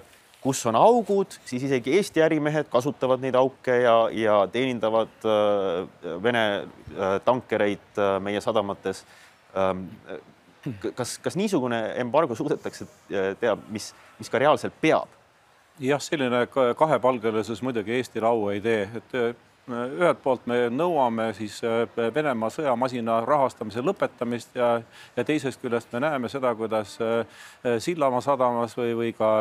kus 0.46 0.62
on 0.70 0.78
augud, 0.78 1.34
siis 1.50 1.64
isegi 1.66 1.96
Eesti 1.98 2.22
ärimehed 2.22 2.70
kasutavad 2.70 3.24
neid 3.24 3.34
auke 3.40 3.80
ja, 3.82 3.96
ja 4.14 4.36
teenindavad 4.54 5.26
Vene 6.22 6.44
tankereid 7.26 8.02
meie 8.22 8.42
sadamates. 8.46 9.02
kas, 10.96 11.18
kas 11.18 11.38
niisugune 11.40 11.80
embargo 12.02 12.38
suudetakse 12.38 12.86
teha, 13.42 13.58
mis, 13.74 13.90
mis 14.20 14.30
ka 14.30 14.42
reaalselt 14.42 14.78
peab? 14.82 15.10
jah, 15.82 16.00
selline 16.00 16.46
kahepalgelisus 16.78 17.62
muidugi 17.66 17.98
Eestile 17.98 18.30
au 18.30 18.50
ei 18.54 18.62
tee, 18.62 18.86
et 19.02 19.18
ühelt 19.70 20.22
poolt 20.24 20.46
me 20.50 20.58
nõuame 20.70 21.32
siis 21.38 21.58
Venemaa 22.16 22.52
sõjamasina 22.54 23.18
rahastamise 23.26 23.82
lõpetamist 23.82 24.58
ja, 24.58 24.70
ja 25.16 25.26
teisest 25.26 25.62
küljest 25.62 25.94
me 25.94 26.04
näeme 26.06 26.30
seda, 26.30 26.54
kuidas 26.56 26.98
Sillamaa 27.88 28.22
sadamas 28.22 28.78
või, 28.78 28.94
või 29.00 29.12
ka 29.18 29.32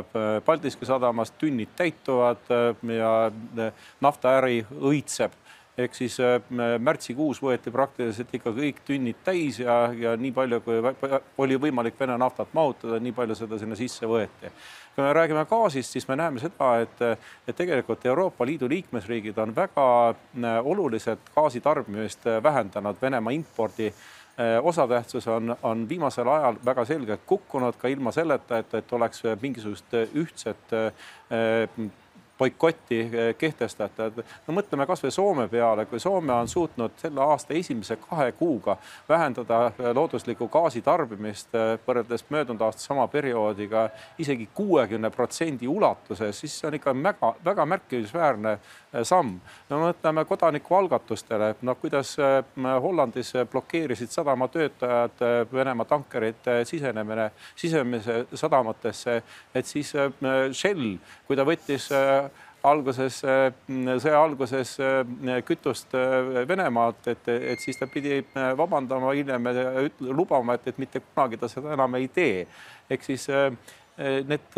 Paldiski 0.45 0.88
sadamas 0.88 1.35
tünnid 1.40 1.75
täituvad 1.76 2.52
ja 2.97 3.14
naftaäri 4.00 4.64
õitseb 4.81 5.37
ehk 5.78 5.97
siis 5.97 6.16
märtsikuus 6.78 7.40
võeti 7.43 7.73
praktiliselt 7.75 8.31
ikka 8.37 8.52
kõik 8.54 8.81
tünnid 8.87 9.19
täis 9.26 9.59
ja, 9.59 9.88
ja 9.99 10.14
nii 10.16 10.31
palju, 10.35 10.61
kui 10.62 10.81
oli 11.43 11.59
võimalik 11.61 11.99
Vene 11.99 12.16
naftat 12.21 12.52
mahutada, 12.54 13.00
nii 13.02 13.14
palju 13.16 13.35
seda 13.38 13.59
sinna 13.59 13.78
sisse 13.78 14.07
võeti. 14.07 14.52
Kui 14.95 15.05
me 15.05 15.13
räägime 15.13 15.45
gaasist, 15.51 15.91
siis 15.91 16.09
me 16.09 16.17
näeme 16.17 16.41
seda, 16.41 16.71
et, 16.81 17.01
et 17.49 17.57
tegelikult 17.57 18.07
Euroopa 18.07 18.47
Liidu 18.47 18.69
liikmesriigid 18.71 19.39
on 19.39 19.55
väga 19.57 20.15
oluliselt 20.63 21.33
gaasitarbimist 21.35 22.29
vähendanud. 22.43 22.97
Venemaa 23.03 23.33
impordi 23.35 23.93
osatähtsus 24.63 25.29
on, 25.29 25.57
on 25.63 25.89
viimasel 25.89 26.29
ajal 26.29 26.57
väga 26.65 26.85
selgelt 26.85 27.27
kukkunud 27.27 27.77
ka 27.79 27.89
ilma 27.89 28.13
selleta, 28.13 28.59
et, 28.59 28.75
et 28.75 28.93
oleks 28.93 29.23
mingisugust 29.43 29.95
ühtset 30.15 30.75
boikotti 32.45 33.11
kehtestatud. 33.39 34.21
no 34.47 34.55
mõtleme 34.55 34.87
kasvõi 34.87 35.11
Soome 35.11 35.47
peale, 35.49 35.87
kui 35.89 36.01
Soome 36.01 36.33
on 36.33 36.49
suutnud 36.49 36.93
selle 37.01 37.23
aasta 37.25 37.55
esimese 37.55 37.97
kahe 37.97 38.33
kuuga 38.37 38.77
vähendada 39.09 39.73
looduslikku 39.95 40.49
gaasi 40.53 40.83
tarbimist 40.85 41.55
võrreldes 41.87 42.27
möödunud 42.29 42.61
aasta 42.67 42.83
sama 42.83 43.07
perioodiga 43.09 43.89
isegi 44.19 44.49
kuuekümne 44.55 45.11
protsendi 45.11 45.69
ulatuses, 45.69 46.41
siis 46.41 46.59
see 46.61 46.69
on 46.69 46.77
ikka 46.77 46.95
väga, 47.03 47.33
väga 47.45 47.67
märkimisväärne 47.67 48.59
samm. 49.03 49.39
no 49.71 49.81
mõtleme 49.87 50.25
kodanikualgatustele, 50.29 51.55
noh 51.63 51.81
kuidas 51.81 52.17
Hollandis 52.83 53.33
blokeerisid 53.51 54.13
sadamatöötajad 54.13 55.25
Venemaa 55.53 55.89
tankerite 55.89 56.65
sisenemine, 56.65 57.31
sisemise 57.57 58.27
sadamatesse, 58.35 59.23
et 59.55 59.67
siis 59.67 59.93
Shell, 60.53 60.97
kui 61.27 61.37
ta 61.37 61.47
võttis 61.47 61.89
alguses, 62.64 63.21
sõja 63.21 64.18
alguses 64.21 64.75
kütust 65.47 65.94
Venemaalt, 66.49 67.09
et, 67.12 67.28
et 67.54 67.61
siis 67.61 67.78
ta 67.78 67.88
pidi 67.90 68.23
vabandama 68.56 69.12
hiljem 69.12 69.50
ja 69.50 69.71
lubama, 70.11 70.56
et, 70.59 70.68
et 70.73 70.83
mitte 70.83 71.02
kunagi 71.04 71.40
ta 71.40 71.50
seda 71.52 71.75
enam 71.76 72.00
ei 72.00 72.09
tee. 72.09 72.44
ehk 72.90 73.04
siis 73.04 73.28
need 73.97 74.56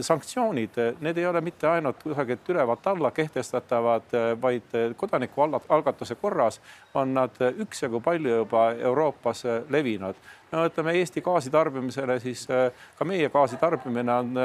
sanktsioonid, 0.00 0.76
need 1.02 1.18
ei 1.18 1.26
ole 1.26 1.40
mitte 1.42 1.66
ainult 1.66 1.98
kusagilt 2.02 2.48
ülevalt 2.48 2.86
alla 2.86 3.10
kehtestatavad, 3.10 4.14
vaid 4.42 4.76
kodanikualgatuse 4.96 6.14
korras 6.14 6.60
on 6.94 7.14
nad 7.14 7.34
üksjagu 7.50 8.00
palju 8.00 8.36
juba 8.44 8.70
Euroopas 8.78 9.42
levinud. 9.70 10.14
no 10.52 10.62
võtame 10.68 10.94
Eesti 11.00 11.20
gaasitarbimisele, 11.20 12.20
siis 12.20 12.46
ka 12.98 13.04
meie 13.04 13.28
gaasitarbimine 13.28 14.12
on 14.12 14.38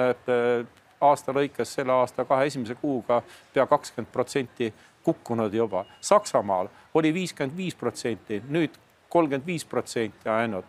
aasta 1.01 1.33
lõikes 1.33 1.75
selle 1.77 1.93
aasta 1.93 2.25
kahe 2.25 2.45
esimese 2.45 2.75
kuuga 2.75 3.21
pea 3.53 3.65
kakskümmend 3.67 4.11
protsenti 4.11 4.73
kukkunud 5.03 5.53
juba. 5.53 5.85
Saksamaal 6.01 6.69
oli 6.93 7.13
viiskümmend 7.13 7.57
viis 7.57 7.75
protsenti, 7.75 8.41
nüüd 8.49 8.77
kolmkümmend 9.09 9.47
viis 9.47 9.65
protsenti 9.65 10.29
ainult. 10.29 10.65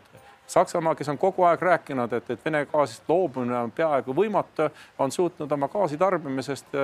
Saksamaa, 0.46 0.94
kes 0.94 1.08
on 1.08 1.18
kogu 1.18 1.46
aeg 1.48 1.62
rääkinud, 1.62 2.12
et, 2.12 2.30
et 2.30 2.44
Vene 2.44 2.66
gaasist 2.66 3.08
loobumine 3.08 3.56
on 3.56 3.70
peaaegu 3.72 4.12
võimatu, 4.16 4.66
on 4.98 5.12
suutnud 5.12 5.52
oma 5.52 5.68
gaasitarbimisest 5.72 6.76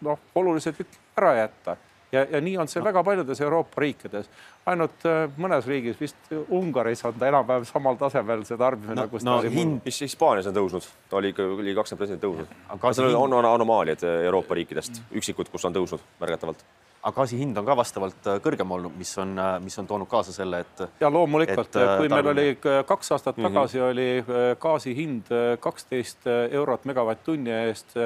noh, 0.00 0.18
oluliselt 0.34 0.98
ära 1.18 1.34
jätta 1.42 1.76
ja, 2.12 2.24
ja 2.30 2.40
nii 2.40 2.56
on 2.58 2.68
see 2.68 2.82
väga 2.84 3.02
paljudes 3.04 3.40
Euroopa 3.40 3.80
riikides. 3.84 4.28
ainult 4.66 5.04
mõnes 5.40 5.66
riigis, 5.66 5.96
vist 6.00 6.32
Ungaris 6.48 7.04
on 7.08 7.14
ta 7.18 7.28
enam-vähem 7.30 7.64
samal 7.68 7.96
tasemel 8.00 8.44
see 8.48 8.58
tarbimine 8.60 9.00
no,, 9.02 9.08
kus 9.08 9.24
no, 9.24 9.38
oli 9.42 9.52
hind... 9.54 9.80
mis 9.84 10.00
Hispaanias 10.04 10.48
on 10.50 10.56
tõusnud, 10.58 10.88
ta 11.10 11.16
oli 11.20 11.32
ikka 11.32 11.46
ligi 11.60 11.76
kakskümmend 11.78 12.02
protsenti 12.02 12.26
tõusnud. 12.26 12.58
Aga 12.74 12.92
seal 12.96 13.08
hind- 13.12 13.22
on, 13.22 13.38
on 13.40 13.48
anomaaliad 13.52 14.04
Euroopa 14.24 14.58
riikidest, 14.58 15.02
üksikud, 15.12 15.48
kus 15.52 15.64
on 15.68 15.76
tõusnud 15.76 16.04
märgatavalt. 16.20 16.64
aga 17.02 17.14
gaasi 17.20 17.38
hind 17.38 17.56
on 17.56 17.64
ka 17.64 17.76
vastavalt 17.78 18.26
äh, 18.26 18.40
kõrgem 18.44 18.72
olnud, 18.74 18.96
mis 18.98 19.12
on, 19.22 19.36
mis 19.64 19.78
on 19.78 19.86
toonud 19.86 20.08
kaasa 20.10 20.32
selle, 20.34 20.60
et 20.60 20.82
ja 21.00 21.10
loomulikult, 21.12 21.76
äh, 21.78 21.94
kui 22.00 22.08
meil 22.12 22.26
oli 22.34 22.48
kaks 22.58 23.12
aastat 23.16 23.36
Mhm. 23.38 23.46
tagasi 23.52 23.80
oli 23.80 24.08
äh, 24.18 24.56
gaasi 24.58 24.96
hind 24.96 25.30
kaksteist 25.60 26.26
eurot 26.50 26.84
megavatt-tunni 26.84 27.54
eest 27.68 27.96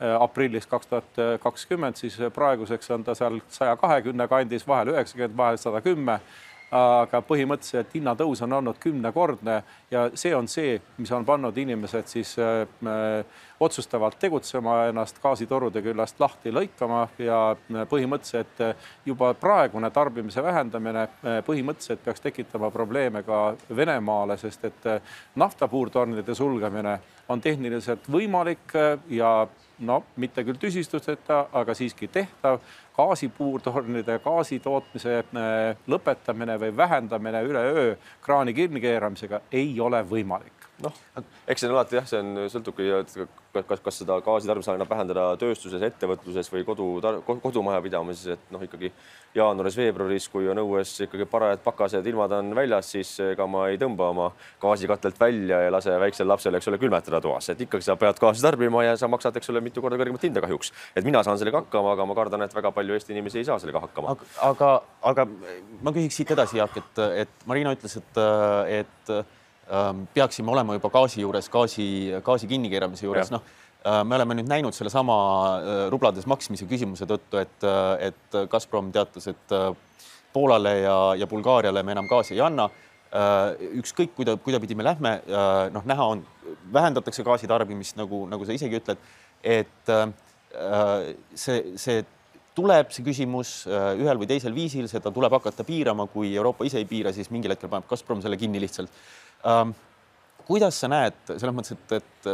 äh, 0.00 0.16
aprillis 0.20 0.66
kaks 0.66 0.86
tuhat 0.86 1.22
kakskümmend, 1.42 1.96
siis 1.96 2.18
praeguseks 2.34 2.90
on 2.90 3.04
ta 3.04 3.14
seal 3.14 3.40
saja 3.48 3.76
kahekümne 3.76 4.28
kandis, 4.28 4.66
vahel 4.68 4.94
üheksakümmend, 4.94 5.36
vahel 5.36 5.62
sada 5.62 5.80
kümme. 5.84 6.20
aga 6.76 7.20
põhimõtteliselt 7.22 7.92
hinnatõus 7.94 8.40
on 8.42 8.52
olnud 8.52 8.78
kümnekordne 8.82 9.60
ja 9.90 10.00
see 10.18 10.32
on 10.34 10.48
see, 10.50 10.80
mis 10.98 11.12
on 11.14 11.24
pannud 11.24 11.56
inimesed 11.62 12.08
siis 12.10 12.32
äh, 12.42 13.22
otsustavalt 13.60 14.18
tegutsema, 14.18 14.88
ennast 14.90 15.20
gaasitorude 15.22 15.80
küljest 15.82 16.18
lahti 16.20 16.50
lõikama 16.52 17.04
ja 17.22 17.38
põhimõtteliselt 17.88 18.62
juba 19.06 19.30
praegune 19.38 19.90
tarbimise 19.94 20.42
vähendamine 20.42 21.06
põhimõtteliselt 21.46 22.02
peaks 22.04 22.24
tekitama 22.26 22.70
probleeme 22.74 23.22
ka 23.22 23.54
Venemaale, 23.76 24.36
sest 24.36 24.64
et 24.64 24.90
naftapuurtornide 25.38 26.34
sulgemine 26.34 26.98
on 27.28 27.40
tehniliselt 27.40 28.10
võimalik 28.12 28.74
ja 29.08 29.46
no 29.78 30.02
mitte 30.16 30.44
küll 30.44 30.58
tüsistusteta, 30.60 31.46
aga 31.52 31.74
siiski 31.74 32.08
tehtav. 32.08 32.60
gaasipuurtornide, 32.96 34.14
gaasi 34.24 34.56
tootmise 34.64 35.18
lõpetamine 35.92 36.54
või 36.60 36.76
vähendamine 36.76 37.42
üleöö 37.44 37.96
kraani 38.24 38.54
kinnikeeramisega 38.56 39.40
ei 39.52 39.80
ole 39.80 40.00
võimalik 40.10 40.55
noh, 40.84 40.96
eks 41.48 41.62
see 41.62 41.68
on 41.70 41.74
alati 41.74 41.96
jah, 41.96 42.06
see 42.08 42.18
on, 42.20 42.32
sõltubki, 42.52 42.86
kas, 43.56 43.80
kas 43.84 44.00
seda 44.02 44.18
gaasitarbimist 44.24 44.72
annab 44.72 44.90
vähendada 44.90 45.28
tööstuses, 45.40 45.82
ettevõtluses 45.86 46.50
või 46.52 46.64
kodu, 46.68 46.88
kodumajapidamises, 47.44 48.36
et 48.36 48.50
noh, 48.52 48.64
ikkagi 48.66 48.90
jaanuaris-veebruaris, 49.36 50.28
kui 50.32 50.48
on 50.52 50.60
õues 50.60 50.92
ikkagi 51.06 51.26
parajad 51.30 51.62
pakased, 51.64 52.06
ilmad 52.08 52.34
on 52.36 52.52
väljas, 52.56 52.90
siis 52.92 53.12
ega 53.24 53.46
ma 53.48 53.66
ei 53.70 53.80
tõmba 53.80 54.10
oma 54.12 54.28
gaasikatelt 54.62 55.20
välja 55.20 55.62
ja 55.64 55.72
lase 55.72 55.96
väiksel 56.00 56.28
lapsel, 56.28 56.58
eks 56.58 56.68
ole, 56.72 56.80
külmetada 56.82 57.20
toas, 57.24 57.48
et 57.52 57.64
ikkagi 57.66 57.86
sa 57.86 57.96
pead 58.00 58.20
gaasi 58.20 58.44
tarbima 58.44 58.84
ja 58.84 58.98
sa 59.00 59.08
maksad, 59.12 59.36
eks 59.40 59.52
ole, 59.52 59.64
mitu 59.64 59.84
korda 59.84 60.00
kõrgemat 60.00 60.28
hinda 60.28 60.44
kahjuks. 60.44 60.72
et 60.96 61.08
mina 61.08 61.22
saan 61.24 61.40
sellega 61.40 61.64
hakkama, 61.64 61.96
aga 61.96 62.08
ma 62.08 62.18
kardan, 62.18 62.44
et 62.44 62.54
väga 62.56 62.72
palju 62.76 62.96
Eesti 62.96 63.16
inimesi 63.16 63.40
ei 63.40 63.48
saa 63.48 63.58
sellega 63.62 63.80
hakkama. 63.86 64.16
aga, 64.44 64.70
aga 65.02 65.26
ma 65.26 65.92
küsiks 65.96 66.20
siit 66.20 66.36
edasi, 66.36 66.60
Jaak, 66.60 66.76
et, 66.80 67.02
et 67.24 67.48
Marina 67.48 67.72
ütles, 67.76 67.96
et, 68.00 68.22
et 68.80 69.16
peaksime 70.14 70.50
olema 70.52 70.76
juba 70.76 70.90
gaasi 70.94 71.22
juures, 71.24 71.48
gaasi, 71.50 71.86
gaasi 72.24 72.46
kinnikeeramise 72.50 73.06
juures, 73.06 73.32
noh 73.34 73.42
äh, 73.42 74.02
me 74.06 74.14
oleme 74.18 74.38
nüüd 74.38 74.50
näinud 74.50 74.76
sellesama 74.76 75.16
äh, 75.58 75.80
rublades 75.92 76.26
maksmise 76.30 76.68
küsimuse 76.70 77.08
tõttu, 77.10 77.40
et, 77.42 77.66
et 78.06 78.40
Gazprom 78.50 78.92
teatas, 78.94 79.26
et 79.32 79.56
Poolale 80.32 80.74
ja, 80.82 80.98
ja 81.16 81.26
Bulgaariale 81.26 81.82
me 81.82 81.96
enam 81.96 82.10
gaasi 82.10 82.36
ei 82.36 82.44
anna. 82.44 82.68
ükskõik, 83.78 84.10
kuida, 84.16 84.34
kuidapidi 84.36 84.74
me 84.76 84.84
lähme, 84.84 85.10
noh, 85.72 85.84
näha 85.88 86.06
on, 86.12 86.24
vähendatakse 86.74 87.22
gaasitarbimist, 87.24 87.96
nagu, 87.96 88.26
nagu 88.28 88.44
sa 88.44 88.52
isegi 88.52 88.76
ütled, 88.76 88.98
et 89.40 89.92
see, 91.38 91.62
see 91.80 92.02
tuleb 92.58 92.90
see 92.92 93.06
küsimus 93.06 93.52
ühel 93.70 94.20
või 94.20 94.28
teisel 94.28 94.52
viisil, 94.52 94.90
seda 94.90 95.14
tuleb 95.14 95.32
hakata 95.38 95.64
piirama, 95.64 96.08
kui 96.12 96.34
Euroopa 96.34 96.66
ise 96.68 96.82
ei 96.82 96.88
piira, 96.90 97.14
siis 97.14 97.30
mingil 97.32 97.54
hetkel 97.54 97.72
paneb 97.72 97.88
Gazprom 97.88 98.20
selle 98.20 98.36
kinni 98.36 98.60
lihtsalt 98.60 98.92
kuidas 100.46 100.78
sa 100.80 100.88
näed 100.88 101.16
selles 101.28 101.54
mõttes, 101.54 101.74
et, 101.74 101.92
et, 101.98 102.28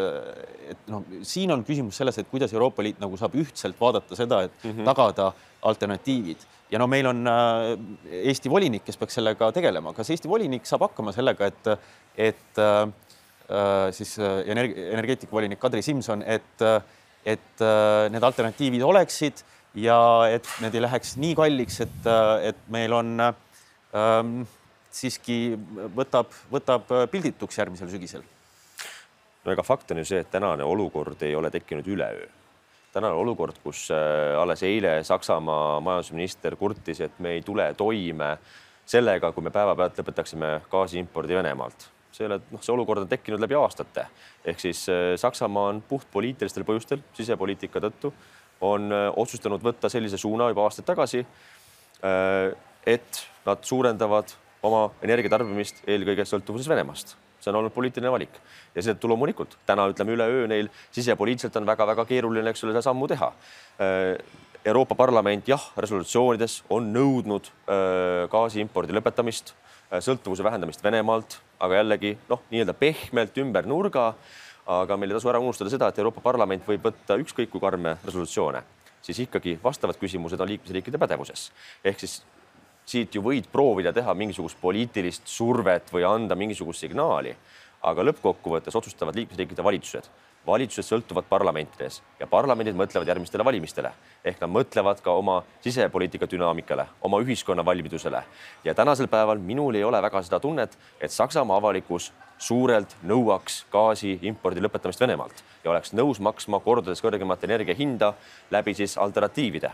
et 0.73 0.89
noh, 0.93 1.05
siin 1.27 1.53
on 1.55 1.65
küsimus 1.65 1.97
selles, 1.97 2.19
et 2.21 2.29
kuidas 2.31 2.53
Euroopa 2.53 2.85
Liit 2.85 3.01
nagu 3.01 3.17
saab 3.17 3.35
ühtselt 3.41 3.79
vaadata 3.81 4.17
seda, 4.17 4.43
et 4.49 4.65
mm 4.65 4.71
-hmm. 4.71 4.85
tagada 4.85 5.33
alternatiivid 5.63 6.45
ja 6.73 6.81
no 6.81 6.89
meil 6.91 7.07
on 7.11 7.27
äh, 7.29 8.25
Eesti 8.25 8.51
volinik, 8.51 8.85
kes 8.87 8.99
peaks 9.01 9.19
sellega 9.21 9.51
tegelema. 9.53 9.93
kas 9.97 10.11
Eesti 10.15 10.31
volinik 10.31 10.67
saab 10.69 10.89
hakkama 10.89 11.13
sellega, 11.13 11.51
et, 11.53 11.73
et 12.17 12.63
äh, 12.63 12.83
äh 13.53 13.93
siis 13.93 14.17
äh, 14.19 14.43
energi-, 14.55 14.89
energeetikavolinik 14.93 15.61
Kadri 15.61 15.83
Simson, 15.83 16.23
et, 16.23 16.65
et 17.25 17.61
äh, 17.61 18.09
need 18.13 18.25
alternatiivid 18.25 18.83
oleksid 18.89 19.45
ja 19.75 19.99
et 20.29 20.49
need 20.65 20.75
ei 20.75 20.85
läheks 20.85 21.17
nii 21.21 21.37
kalliks, 21.37 21.81
et, 21.85 22.11
et 22.49 22.67
meil 22.73 22.93
on 22.97 23.21
äh, 23.21 23.33
siiski 24.93 25.57
võtab, 25.97 26.33
võtab 26.53 26.91
äh, 26.93 27.07
pildituks 27.11 27.59
järgmisel 27.59 27.91
sügisel? 27.93 28.25
no 29.43 29.51
ega 29.51 29.65
fakt 29.67 29.91
on 29.91 30.03
ju 30.03 30.07
see, 30.07 30.21
et 30.23 30.31
tänane 30.31 30.65
olukord 30.65 31.23
ei 31.27 31.35
ole 31.35 31.51
tekkinud 31.51 31.89
üleöö. 31.89 32.27
tänane 32.93 33.17
olukord, 33.19 33.59
kus 33.65 33.89
äh, 33.91 34.37
alles 34.41 34.63
eile 34.69 35.01
Saksamaa 35.05 35.81
majandusminister 35.81 36.57
kurtis, 36.57 37.01
et 37.01 37.19
me 37.19 37.39
ei 37.39 37.43
tule 37.43 37.73
toime 37.75 38.37
sellega, 38.87 39.33
kui 39.33 39.45
me 39.45 39.55
päevapealt 39.55 39.99
lõpetaksime 40.03 40.53
gaasi 40.71 41.01
impordi 41.01 41.35
Venemaalt. 41.35 41.89
selle, 42.13 42.43
noh, 42.51 42.61
see 42.61 42.75
olukord 42.75 43.07
on 43.07 43.09
tekkinud 43.09 43.41
läbi 43.41 43.57
aastate 43.57 44.05
ehk 44.45 44.61
siis 44.61 44.85
äh, 44.93 45.15
Saksamaa 45.17 45.73
on 45.73 45.83
puhtpoliitilistel 45.89 46.69
põhjustel, 46.69 47.01
sisepoliitika 47.17 47.81
tõttu 47.81 48.13
on 48.63 48.93
otsustanud 49.19 49.59
võtta 49.59 49.89
sellise 49.91 50.21
suuna 50.21 50.47
juba 50.53 50.63
aastaid 50.69 50.87
tagasi. 50.87 51.25
et 52.87 53.19
nad 53.47 53.65
suurendavad 53.67 54.31
oma 54.67 54.87
energiatarbimist 55.03 55.83
eelkõige 55.91 56.27
sõltuvuses 56.29 56.71
Venemaast. 56.71 57.17
see 57.43 57.51
on 57.51 57.57
olnud 57.59 57.73
poliitiline 57.75 58.11
valik 58.11 58.37
ja 58.75 58.83
seetõttu 58.87 59.09
loomulikult 59.11 59.57
täna 59.67 59.89
ütleme 59.91 60.15
üleöö 60.15 60.47
neil 60.47 60.69
sisepoliitiliselt 60.95 61.57
on 61.59 61.67
väga-väga 61.67 62.05
keeruline, 62.07 62.51
eks 62.51 62.63
ole, 62.63 62.71
seda 62.71 62.83
sammu 62.87 63.09
teha. 63.11 63.33
Äh, 63.83 64.23
Euroopa 64.65 64.95
Parlament 64.95 65.49
jah, 65.51 65.63
resolutsioonides 65.77 66.61
on 66.71 66.93
nõudnud 66.95 67.49
äh, 67.51 68.29
gaasi 68.31 68.61
impordi 68.63 68.95
lõpetamist, 68.95 69.57
äh, 69.91 69.99
sõltuvuse 69.99 70.47
vähendamist 70.47 70.85
Venemaalt, 70.85 71.41
aga 71.59 71.81
jällegi 71.81 72.15
noh, 72.29 72.45
nii-öelda 72.53 72.77
pehmelt 72.79 73.43
ümber 73.43 73.67
nurga. 73.67 74.15
aga 74.63 74.95
meil 74.97 75.11
ei 75.11 75.17
tasu 75.17 75.27
ära 75.29 75.41
unustada 75.43 75.71
seda, 75.71 75.89
et 75.89 75.99
Euroopa 75.99 76.21
Parlament 76.23 76.63
võib 76.63 76.85
võtta 76.87 77.17
ükskõik 77.19 77.51
kui 77.51 77.61
karme 77.61 77.97
resolutsioone, 78.05 78.61
siis 79.03 79.19
ikkagi 79.19 79.57
vastavad 79.65 79.99
küsimused 79.99 80.41
on 80.41 80.49
liikmesriikide 80.49 80.99
pädevuses. 81.03 81.51
ehk 81.83 81.99
siis 81.99 82.23
siit 82.87 83.15
ju 83.15 83.23
võid 83.23 83.49
proovida 83.53 83.93
teha 83.93 84.15
mingisugust 84.15 84.59
poliitilist 84.61 85.29
survet 85.29 85.93
või 85.93 86.05
anda 86.09 86.37
mingisugust 86.39 86.85
signaali, 86.85 87.35
aga 87.83 88.05
lõppkokkuvõttes 88.07 88.77
otsustavad 88.79 89.17
liikmesriikide 89.17 89.65
valitsused. 89.65 90.11
valitsused 90.47 90.83
sõltuvad 90.83 91.29
parlamentides 91.31 92.01
ja 92.19 92.27
parlamendid 92.27 92.75
mõtlevad 92.75 93.07
järgmistele 93.07 93.45
valimistele 93.45 93.93
ehk 94.25 94.41
nad 94.41 94.51
mõtlevad 94.51 94.99
ka 95.03 95.13
oma 95.15 95.37
sisepoliitika 95.63 96.27
dünaamikale, 96.27 96.87
oma 97.01 97.21
ühiskonna 97.23 97.65
valmidusele. 97.65 98.23
ja 98.65 98.75
tänasel 98.75 99.09
päeval 99.09 99.39
minul 99.39 99.75
ei 99.75 99.85
ole 99.85 100.03
väga 100.03 100.23
seda 100.23 100.41
tunnet, 100.41 100.79
et 101.01 101.11
Saksamaa 101.11 101.57
avalikkus 101.57 102.13
suurelt 102.39 102.97
nõuaks 103.03 103.65
gaasi 103.71 104.19
impordi 104.23 104.61
lõpetamist 104.61 105.01
Venemaalt 105.01 105.45
ja 105.65 105.71
oleks 105.71 105.93
nõus 105.93 106.21
maksma 106.21 106.61
kordades 106.61 107.03
kõrgemat 107.03 107.45
energia 107.45 107.75
hinda 107.75 108.15
läbi 108.51 108.75
siis 108.75 108.99
alternatiivide 108.99 109.71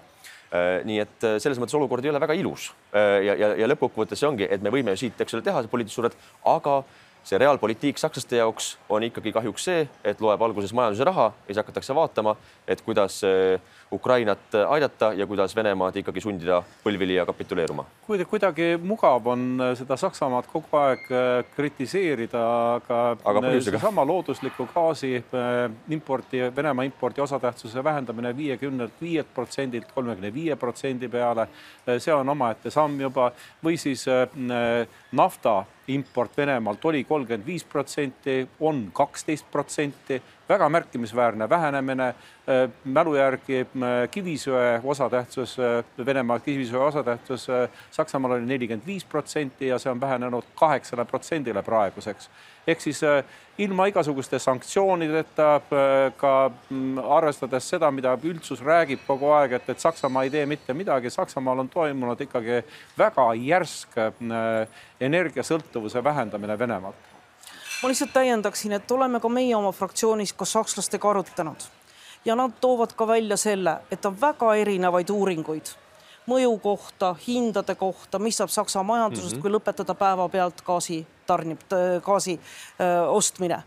nii 0.89 1.03
et 1.03 1.27
äh, 1.29 1.37
selles 1.43 1.59
mõttes 1.61 1.77
olukord 1.77 2.05
ei 2.05 2.13
ole 2.13 2.21
väga 2.23 2.37
ilus. 2.39 2.71
Äh, 2.93 3.19
ja, 3.27 3.35
ja, 3.37 3.51
ja 3.61 3.69
lõppkokkuvõttes 3.69 4.21
see 4.21 4.29
ongi, 4.31 4.49
et 4.49 4.65
me 4.65 4.73
võime 4.73 4.95
siit, 4.97 5.19
eks 5.21 5.37
ole, 5.37 5.45
teha 5.45 5.65
poliitilist 5.69 5.99
survet, 5.99 6.17
aga 6.49 6.81
see 7.25 7.39
reaalpoliitik 7.39 7.99
sakslaste 7.99 8.37
jaoks 8.37 8.77
on 8.89 9.03
ikkagi 9.03 9.33
kahjuks 9.33 9.65
see, 9.65 9.89
et 10.05 10.21
loeb 10.21 10.43
alguses 10.43 10.73
majanduse 10.73 11.05
raha 11.05 11.31
ja 11.33 11.47
siis 11.51 11.61
hakatakse 11.63 11.95
vaatama, 11.95 12.37
et 12.69 12.81
kuidas 12.83 13.23
Ukrainat 13.93 14.55
aidata 14.69 15.13
ja 15.13 15.27
kuidas 15.27 15.57
Venemaad 15.57 15.97
ikkagi 15.97 16.21
sundida 16.21 16.63
põlvili 16.85 17.15
ja 17.15 17.27
kapituleeruma. 17.27 17.85
kuidagi, 18.07 18.29
kuidagi 18.31 18.67
mugav 18.83 19.27
on 19.27 19.63
seda 19.75 19.97
Saksamaad 19.97 20.49
kogu 20.53 20.77
aeg 20.77 21.07
äh, 21.13 21.45
kritiseerida, 21.57 22.43
aga, 22.75 23.01
aga 23.25 23.55
seesama 23.61 24.05
loodusliku 24.07 24.69
gaasi 24.75 25.25
importi, 25.89 26.43
Venemaa 26.57 26.85
impordi 26.85 27.21
osatähtsuse 27.21 27.85
vähendamine 27.85 28.37
viiekümnelt 28.37 29.01
viielt 29.01 29.35
protsendilt 29.35 29.93
kolmekümne 29.95 30.35
viie 30.35 30.57
protsendi 30.57 31.09
peale, 31.09 31.49
see 31.99 32.15
on 32.15 32.29
omaette 32.29 32.71
samm 32.71 33.01
juba 33.01 33.33
või 33.65 33.77
siis 33.81 34.05
nafta 35.13 35.65
import 35.89 36.37
Venemaalt 36.37 36.85
oli 36.85 37.05
kolmkümmend 37.05 37.47
viis 37.47 37.65
protsenti, 37.65 38.49
on 38.61 38.91
kaksteist 38.93 39.47
protsenti 39.51 40.23
väga 40.49 40.69
märkimisväärne 40.69 41.49
vähenemine. 41.49 42.09
Äh, 42.09 42.71
mälu 42.85 43.15
järgi 43.15 43.61
äh, 43.61 44.11
kivisöe 44.11 44.81
osatähtsus, 44.85 45.59
äh, 45.59 46.07
Venemaa 46.07 46.39
kivisöe 46.39 46.79
osatähtsus 46.79 47.47
Saksamaal 47.91 48.33
oli 48.33 48.47
nelikümmend 48.47 48.87
viis 48.87 49.05
protsenti 49.05 49.67
ja 49.67 49.79
see 49.79 49.91
on 49.93 50.01
vähenenud 50.01 50.45
kaheksale 50.55 51.05
protsendile 51.05 51.63
praeguseks. 51.63 52.31
ehk 52.67 52.81
siis 52.81 53.01
ilma 53.59 53.87
igasuguste 53.87 54.39
sanktsioonideta, 54.39 55.61
ka 56.17 56.51
mm, 56.71 56.99
arvestades 56.99 57.69
seda, 57.69 57.91
mida 57.91 58.13
üldsus 58.23 58.61
räägib 58.61 59.01
kogu 59.07 59.31
aeg, 59.33 59.53
et, 59.53 59.69
et 59.69 59.81
Saksamaa 59.81 60.23
ei 60.23 60.31
tee 60.31 60.47
mitte 60.47 60.75
midagi, 60.75 61.11
Saksamaal 61.11 61.65
on 61.65 61.69
toimunud 61.69 62.21
ikkagi 62.21 62.61
väga 62.99 63.29
järsk 63.35 63.97
energiasõltuvuse 65.01 66.05
vähendamine 66.05 66.59
Venemaalt 66.59 67.08
ma 67.83 67.89
lihtsalt 67.89 68.13
täiendaksin, 68.13 68.73
et 68.73 68.91
oleme 68.91 69.21
ka 69.21 69.29
meie 69.29 69.57
oma 69.57 69.73
fraktsioonis 69.73 70.33
koos 70.33 70.53
sakslastega 70.53 71.11
arutanud. 71.11 71.67
Ja 72.25 72.35
nad 72.37 72.57
toovad 72.61 72.93
ka 72.93 73.07
välja 73.07 73.37
selle, 73.37 73.79
et 73.91 74.07
on 74.07 74.17
väga 74.21 74.55
erinevaid 74.55 75.11
uuringuid. 75.11 75.71
Mõju 76.29 76.59
kohta, 76.61 77.15
hindade 77.27 77.75
kohta, 77.75 78.19
mis 78.19 78.37
saab 78.37 78.51
Saksa 78.53 78.83
majandusest 78.83 79.33
mm, 79.33 79.39
-hmm. 79.39 79.43
kui 79.43 79.51
lõpetada 79.51 79.95
päevapealt 79.95 80.61
gaasi 80.63 81.07
tarnib, 81.27 81.61
gaasi 82.05 82.41
öö, 82.81 83.07
ostmine 83.07 83.63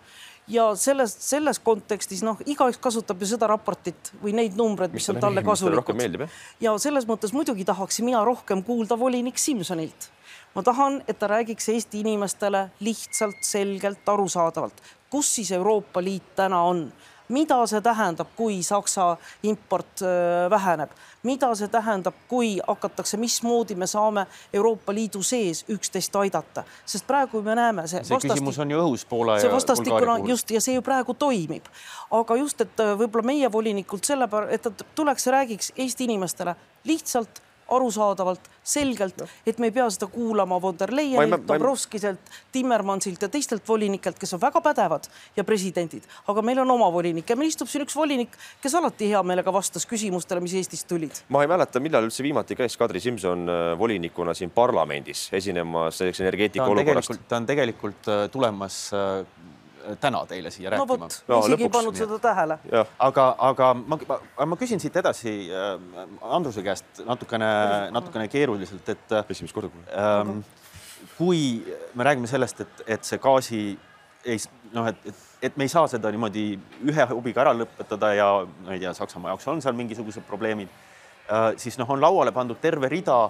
ja 0.48 0.76
selles, 0.76 1.14
selles 1.30 1.60
kontekstis 1.60 2.24
noh, 2.26 2.40
igaüks 2.46 2.80
kasutab 2.82 3.22
ju 3.22 3.30
seda 3.34 3.50
raportit 3.52 4.14
või 4.24 4.34
neid 4.38 4.58
numbreid, 4.60 4.94
mis 4.94 5.10
on 5.14 5.20
talle 5.22 5.44
kasulikud. 5.46 6.26
ja 6.62 6.74
selles 6.82 7.08
mõttes 7.10 7.34
muidugi 7.34 7.66
tahaksin 7.66 8.06
mina 8.06 8.24
rohkem 8.26 8.64
kuulda 8.64 9.00
volinik 9.00 9.38
Simsonilt. 9.38 10.10
Ma 10.56 10.64
tahan, 10.64 11.00
et 11.08 11.20
ta 11.20 11.30
räägiks 11.32 11.70
Eesti 11.72 12.02
inimestele 12.04 12.66
lihtsalt, 12.84 13.40
selgelt, 13.42 14.04
arusaadavalt, 14.08 14.82
kus 15.10 15.36
siis 15.36 15.52
Euroopa 15.56 16.04
Liit 16.04 16.36
täna 16.36 16.60
on, 16.68 16.90
mida 17.32 17.58
see 17.70 17.82
tähendab, 17.82 18.32
kui 18.36 18.62
Saksa 18.64 19.16
import 19.48 20.04
väheneb, 20.50 20.94
mida 21.24 21.52
see 21.56 21.70
tähendab, 21.72 22.18
kui 22.30 22.54
hakatakse, 22.68 23.18
mismoodi 23.18 23.76
me 23.76 23.88
saame 23.88 24.26
Euroopa 24.54 24.94
Liidu 24.94 25.24
sees 25.24 25.64
üksteist 25.72 26.16
aidata, 26.20 26.64
sest 26.86 27.08
praegu 27.08 27.42
me 27.46 27.56
näeme 27.58 27.88
see. 27.88 28.04
see 28.04 28.16
vastastik... 28.16 28.38
küsimus 28.38 28.60
on 28.62 28.72
ju 28.72 28.82
õhus 28.86 29.06
Poola 29.10 29.38
ja 29.40 29.52
puhul. 29.52 30.28
just 30.30 30.52
ja 30.52 30.62
see 30.62 30.76
ju 30.76 30.82
praegu 30.86 31.14
toimib, 31.14 31.70
aga 32.12 32.40
just, 32.42 32.62
et 32.62 32.84
võib-olla 32.98 33.32
meie 33.34 33.52
volinikult 33.52 34.06
selle, 34.06 34.30
et 34.50 34.68
ta 34.68 34.92
tuleks 34.96 35.28
ja 35.28 35.40
räägiks 35.40 35.74
Eesti 35.78 36.10
inimestele 36.10 36.56
lihtsalt 36.86 37.42
arusaadavalt, 37.72 38.50
selgelt, 38.64 39.24
et 39.48 39.60
me 39.60 39.70
ei 39.70 39.76
pea 39.76 39.88
seda 39.94 40.08
kuulama 40.12 40.60
von 40.62 40.78
der 40.80 40.94
Leyenilt, 40.96 41.48
Dombrovskiselt, 41.48 42.32
Timmermansilt 42.52 43.22
ja 43.22 43.30
teistelt 43.32 43.68
volinikelt, 43.68 44.20
kes 44.20 44.36
on 44.38 44.42
väga 44.42 44.62
pädevad 44.62 45.08
ja 45.38 45.46
presidendid, 45.48 46.08
aga 46.28 46.44
meil 46.46 46.62
on 46.64 46.72
oma 46.76 46.92
volinik 46.94 47.30
ja 47.30 47.38
meil 47.40 47.52
istub 47.52 47.70
siin 47.72 47.86
üks 47.86 47.96
volinik, 47.96 48.36
kes 48.62 48.76
alati 48.78 49.10
hea 49.12 49.24
meelega 49.24 49.54
vastas 49.54 49.88
küsimustele, 49.90 50.44
mis 50.44 50.56
Eestist 50.60 50.88
tulid. 50.90 51.24
ma 51.30 51.46
ei 51.46 51.52
mäleta, 51.52 51.80
millal 51.84 52.10
üldse 52.10 52.24
viimati 52.26 52.58
käis 52.60 52.78
Kadri 52.78 53.00
Simson 53.04 53.48
äh, 53.50 53.62
volinikuna 53.80 54.36
siin 54.38 54.52
parlamendis 54.54 55.30
esinemas 55.34 56.02
selleks 56.02 56.22
energeetika 56.22 56.66
olukorrast. 56.66 57.18
ta 57.28 57.42
on 57.42 57.50
tegelikult 57.50 58.08
äh, 58.12 58.28
tulemas 58.32 58.84
äh, 58.94 59.26
täna 60.00 60.24
teile 60.30 60.52
siia 60.52 60.70
no, 60.70 60.78
rääkima. 60.78 61.10
no 61.28 61.36
vot, 61.36 61.46
isegi 61.46 61.68
ei 61.68 61.74
pannud 61.74 61.98
seda 61.98 62.18
tähele. 62.22 62.58
aga, 63.00 63.28
aga 63.50 63.74
ma, 63.74 64.00
ma 64.46 64.60
küsin 64.60 64.82
siit 64.82 64.98
edasi 65.02 65.36
äh, 65.50 65.76
Andruse 66.22 66.64
käest 66.66 67.04
natukene, 67.06 67.52
natukene 67.92 68.28
keeruliselt, 68.32 68.90
et. 68.90 69.16
esimest 69.30 69.56
korda 69.56 69.72
kuulen 69.72 69.88
ähm,. 69.98 70.42
kui 71.18 71.64
me 71.96 72.06
räägime 72.06 72.30
sellest, 72.30 72.62
et, 72.62 72.84
et 72.88 73.08
see 73.08 73.18
gaasi 73.22 73.62
ei 74.26 74.38
noh, 74.74 74.88
et, 74.88 75.06
et, 75.06 75.22
et 75.50 75.58
me 75.58 75.66
ei 75.66 75.72
saa 75.74 75.88
seda 75.90 76.12
niimoodi 76.14 76.46
ühe 76.88 77.06
hobiga 77.10 77.42
ära 77.46 77.54
lõpetada 77.58 78.14
ja 78.16 78.32
ma 78.66 78.76
ei 78.76 78.82
tea, 78.84 78.94
Saksamaa 78.98 79.34
jaoks 79.34 79.48
on 79.50 79.62
seal 79.66 79.78
mingisugused 79.78 80.26
probleemid 80.28 80.70
äh,, 80.70 81.52
siis 81.62 81.80
noh, 81.82 81.90
on 81.90 82.02
lauale 82.02 82.34
pandud 82.36 82.60
terve 82.62 82.90
rida 82.92 83.24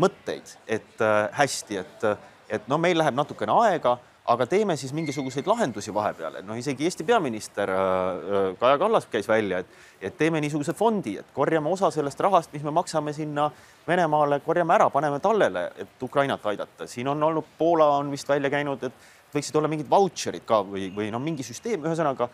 mõtteid, 0.00 0.56
et 0.66 1.04
äh, 1.04 1.28
hästi, 1.38 1.78
et, 1.84 2.06
et 2.50 2.68
no 2.68 2.78
meil 2.82 2.98
läheb 2.98 3.16
natukene 3.16 3.54
aega 3.64 3.96
aga 4.24 4.46
teeme 4.48 4.76
siis 4.80 4.92
mingisuguseid 4.96 5.46
lahendusi 5.46 5.92
vahepeal, 5.94 6.38
et 6.38 6.46
noh, 6.48 6.56
isegi 6.56 6.86
Eesti 6.88 7.04
peaminister 7.04 7.68
äh, 7.70 7.80
äh, 7.80 8.46
Kaja 8.60 8.78
Kallas 8.80 9.06
käis 9.12 9.28
välja, 9.28 9.58
et, 9.60 9.74
et 10.00 10.16
teeme 10.16 10.40
niisuguse 10.40 10.72
fondi, 10.76 11.18
et 11.20 11.32
korjame 11.36 11.68
osa 11.68 11.90
sellest 11.92 12.20
rahast, 12.24 12.52
mis 12.56 12.64
me 12.64 12.72
maksame 12.72 13.12
sinna 13.12 13.50
Venemaale, 13.88 14.40
korjame 14.40 14.74
ära, 14.78 14.88
paneme 14.90 15.20
tallele, 15.20 15.66
et 15.76 16.02
Ukrainat 16.02 16.46
aidata. 16.46 16.86
siin 16.88 17.08
on 17.12 17.22
olnud, 17.22 17.52
Poola 17.58 17.90
on 17.98 18.10
vist 18.10 18.28
välja 18.28 18.50
käinud, 18.50 18.82
et 18.88 19.34
võiksid 19.34 19.58
olla 19.60 19.68
mingid 19.68 19.90
vautšerid 19.90 20.46
ka 20.48 20.62
või, 20.64 20.88
või 20.96 21.10
noh, 21.12 21.20
mingi 21.20 21.44
süsteem, 21.44 21.84
ühesõnaga, 21.84 22.30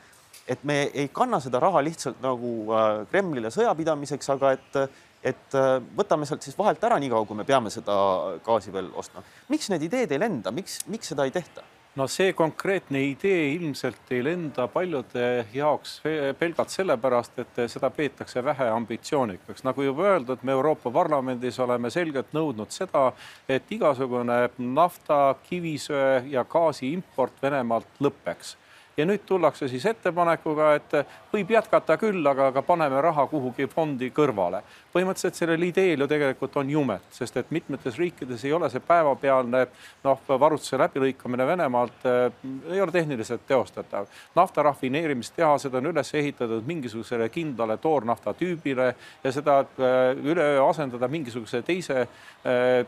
et 0.46 0.62
me 0.64 0.84
ei 0.94 1.08
kanna 1.12 1.40
seda 1.42 1.58
raha 1.58 1.82
lihtsalt 1.82 2.22
nagu 2.22 2.54
äh, 2.70 2.86
Kremlile 3.10 3.50
sõjapidamiseks, 3.50 4.34
aga 4.36 4.56
et 4.58 4.82
et 5.20 5.52
võtame 5.98 6.24
sealt 6.24 6.40
siis 6.40 6.56
vahelt 6.56 6.80
ära, 6.80 6.96
niikaua 6.96 7.26
kui 7.28 7.36
me 7.36 7.44
peame 7.44 7.68
seda 7.68 7.92
gaasi 8.40 8.72
veel 8.72 8.86
ostma. 8.96 9.20
miks 9.52 9.68
need 9.68 9.84
ideed 9.84 10.14
ei 10.16 10.22
lenda, 10.22 10.48
miks, 10.48 10.78
miks 10.88 11.12
seda 11.12 11.26
ei 11.28 11.34
tehta? 11.34 11.60
No 11.96 12.06
see 12.06 12.32
konkreetne 12.38 13.02
idee 13.02 13.52
ilmselt 13.54 14.12
ei 14.14 14.22
lenda 14.24 14.66
paljude 14.70 15.46
jaoks 15.54 15.96
pelgalt 16.38 16.70
sellepärast, 16.70 17.38
et 17.42 17.60
seda 17.72 17.90
peetakse 17.90 18.44
vähe 18.44 18.68
ambitsioonikaks. 18.70 19.64
nagu 19.64 19.82
juba 19.82 20.06
öeldud, 20.12 20.42
me 20.42 20.52
Euroopa 20.52 20.90
Parlamendis 20.90 21.58
oleme 21.58 21.90
selgelt 21.90 22.32
nõudnud 22.36 22.70
seda, 22.70 23.12
et 23.48 23.70
igasugune 23.70 24.40
nafta, 24.58 25.34
kivisöe 25.48 26.24
ja 26.30 26.44
gaasi 26.44 26.92
import 26.92 27.42
Venemaalt 27.42 28.00
lõpeks 28.00 28.56
ja 29.00 29.06
nüüd 29.08 29.24
tullakse 29.26 29.68
siis 29.68 29.84
ettepanekuga, 29.88 30.74
et 30.76 30.94
võib 31.32 31.50
jätkata 31.54 31.96
küll, 32.00 32.20
aga, 32.26 32.50
aga 32.52 32.62
paneme 32.66 33.00
raha 33.02 33.26
kuhugi 33.30 33.66
fondi 33.70 34.10
kõrvale. 34.14 34.62
põhimõtteliselt 34.92 35.38
sellel 35.38 35.62
ideel 35.62 36.02
ju 36.02 36.08
tegelikult 36.10 36.56
on 36.60 36.70
jumet, 36.70 37.04
sest 37.14 37.36
et 37.36 37.50
mitmetes 37.54 37.98
riikides 37.98 38.44
ei 38.44 38.52
ole 38.52 38.70
see 38.70 38.82
päevapealne 38.82 39.66
noh, 40.04 40.22
varustuse 40.28 40.78
läbilõikamine 40.78 41.46
Venemaalt 41.46 42.06
äh, 42.06 42.32
ei 42.72 42.80
ole 42.80 42.92
tehniliselt 42.92 43.46
teostatav. 43.46 44.06
nafta 44.34 44.62
rafineerimistehased 44.62 45.74
on 45.74 45.92
üles 45.92 46.14
ehitatud 46.14 46.66
mingisugusele 46.66 47.28
kindlale 47.28 47.76
toornafta 47.76 48.34
tüübile 48.34 48.94
ja 49.24 49.32
seda 49.32 49.60
äh, 49.60 50.14
üleöö 50.24 50.64
asendada 50.68 51.08
mingisuguse 51.08 51.62
teise 51.62 52.00
äh, 52.00 52.86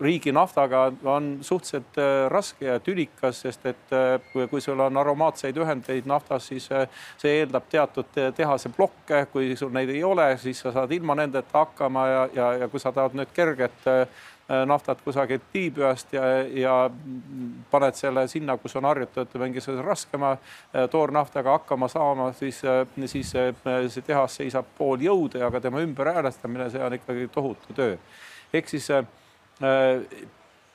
riigi 0.00 0.32
naftaga 0.32 0.92
on 1.04 1.38
suhteliselt 1.40 1.98
äh, 1.98 2.30
raske 2.30 2.66
ja 2.66 2.80
tülikas, 2.80 3.40
sest 3.40 3.66
et 3.66 3.94
äh, 3.94 4.48
kui 4.50 4.60
sul 4.60 4.80
on 4.80 4.96
aromaatseid 4.96 5.56
ühendeid 5.56 6.08
naftas, 6.10 6.48
siis 6.50 6.68
äh, 6.72 6.88
see 7.20 7.40
eeldab 7.40 7.68
teatud 7.70 8.10
tehase 8.36 8.72
plokke, 8.74 9.24
kui 9.32 9.54
sul 9.56 9.72
neid 9.74 9.90
ei 9.94 10.04
ole, 10.04 10.34
siis 10.42 10.60
sa 10.64 10.72
saad 10.74 10.92
ilma 10.92 11.16
nendeta 11.18 11.64
hakkama 11.64 12.06
ja, 12.08 12.28
ja, 12.34 12.52
ja 12.64 12.68
kui 12.68 12.80
sa 12.82 12.92
tahad 12.92 13.16
nüüd 13.18 13.34
kerget 13.34 13.90
naftat 14.44 14.98
kusagilt 15.00 15.54
Liibüast 15.54 16.10
ja, 16.12 16.24
ja 16.44 16.72
paned 17.72 17.96
selle 17.96 18.26
sinna, 18.28 18.58
kus 18.60 18.76
on 18.76 18.84
harjutatud 18.84 19.40
mingisuguse 19.40 19.80
raskema 19.86 20.34
toornaftaga 20.92 21.54
hakkama 21.56 21.88
saama, 21.88 22.28
siis, 22.36 22.60
siis 23.08 23.32
see 23.32 24.04
tehas 24.04 24.36
seisab 24.42 24.68
pool 24.76 25.00
jõude, 25.00 25.40
aga 25.46 25.62
tema 25.64 25.80
ümberhäälestamine, 25.80 26.68
see 26.74 26.84
on 26.84 26.98
ikkagi 26.98 27.30
tohutu 27.32 27.72
töö. 27.72 27.96
ehk 28.52 28.68
siis 28.68 28.90
Äh, 28.92 29.06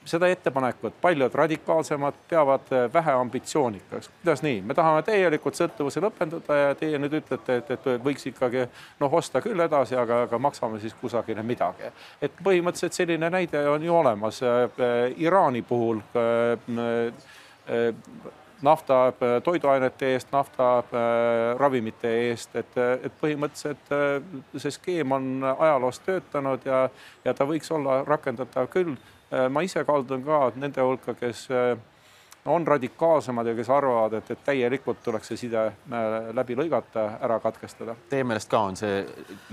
seda 0.05 0.27
ettepanekut 0.27 0.93
paljud 1.01 1.33
radikaalsemad 1.33 2.13
peavad 2.29 2.71
äh, 2.71 2.93
vähe 2.93 3.11
ambitsioonikaks. 3.11 4.09
kuidas 4.21 4.41
nii, 4.41 4.61
me 4.61 4.73
tahame 4.73 5.03
täielikult 5.03 5.59
sõltuvuse 5.59 6.01
lõpendada 6.03 6.57
ja 6.57 6.75
teie 6.75 6.99
nüüd 7.01 7.19
ütlete, 7.19 7.59
et, 7.61 7.71
et 7.75 7.89
võiks 8.03 8.25
ikkagi 8.31 8.65
noh, 8.99 9.13
osta 9.13 9.41
küll 9.41 9.59
edasi, 9.65 9.97
aga, 9.99 10.23
aga 10.27 10.39
maksame 10.39 10.79
siis 10.79 10.95
kusagile 11.01 11.43
midagi. 11.43 11.91
et 12.21 12.41
põhimõtteliselt 12.43 12.97
selline 12.97 13.29
näide 13.29 13.65
on 13.69 13.83
ju 13.83 13.95
olemas 13.95 14.41
äh, 14.43 14.69
Iraani 15.17 15.61
puhul 15.61 16.01
nafta 18.61 19.13
toiduainete 19.43 20.13
eest, 20.13 20.31
nafta 20.31 20.83
ravimite 21.57 22.11
eest, 22.25 22.55
et, 22.59 22.77
et 23.03 23.13
põhimõtteliselt 23.21 24.57
see 24.57 24.73
skeem 24.75 25.15
on 25.15 25.29
ajaloos 25.51 26.01
töötanud 26.05 26.65
ja, 26.67 26.81
ja 27.25 27.33
ta 27.33 27.47
võiks 27.47 27.71
olla 27.71 28.01
rakendatav 28.07 28.67
küll. 28.73 28.97
ma 29.49 29.61
ise 29.61 29.83
kaldun 29.85 30.23
ka 30.25 30.51
nende 30.55 30.81
hulka, 30.81 31.13
kes 31.13 31.47
on 32.45 32.67
radikaalsemad 32.67 33.47
ja 33.47 33.55
kes 33.55 33.69
arvavad, 33.69 34.13
et, 34.13 34.31
et 34.31 34.43
täielikult 34.45 35.03
tuleks 35.03 35.27
see 35.31 35.37
side 35.37 35.65
läbi 36.33 36.55
lõigata, 36.57 37.05
ära 37.21 37.39
katkestada. 37.43 37.95
Teie 38.09 38.23
meelest 38.23 38.49
ka 38.49 38.61
on 38.71 38.79
see 38.79 39.01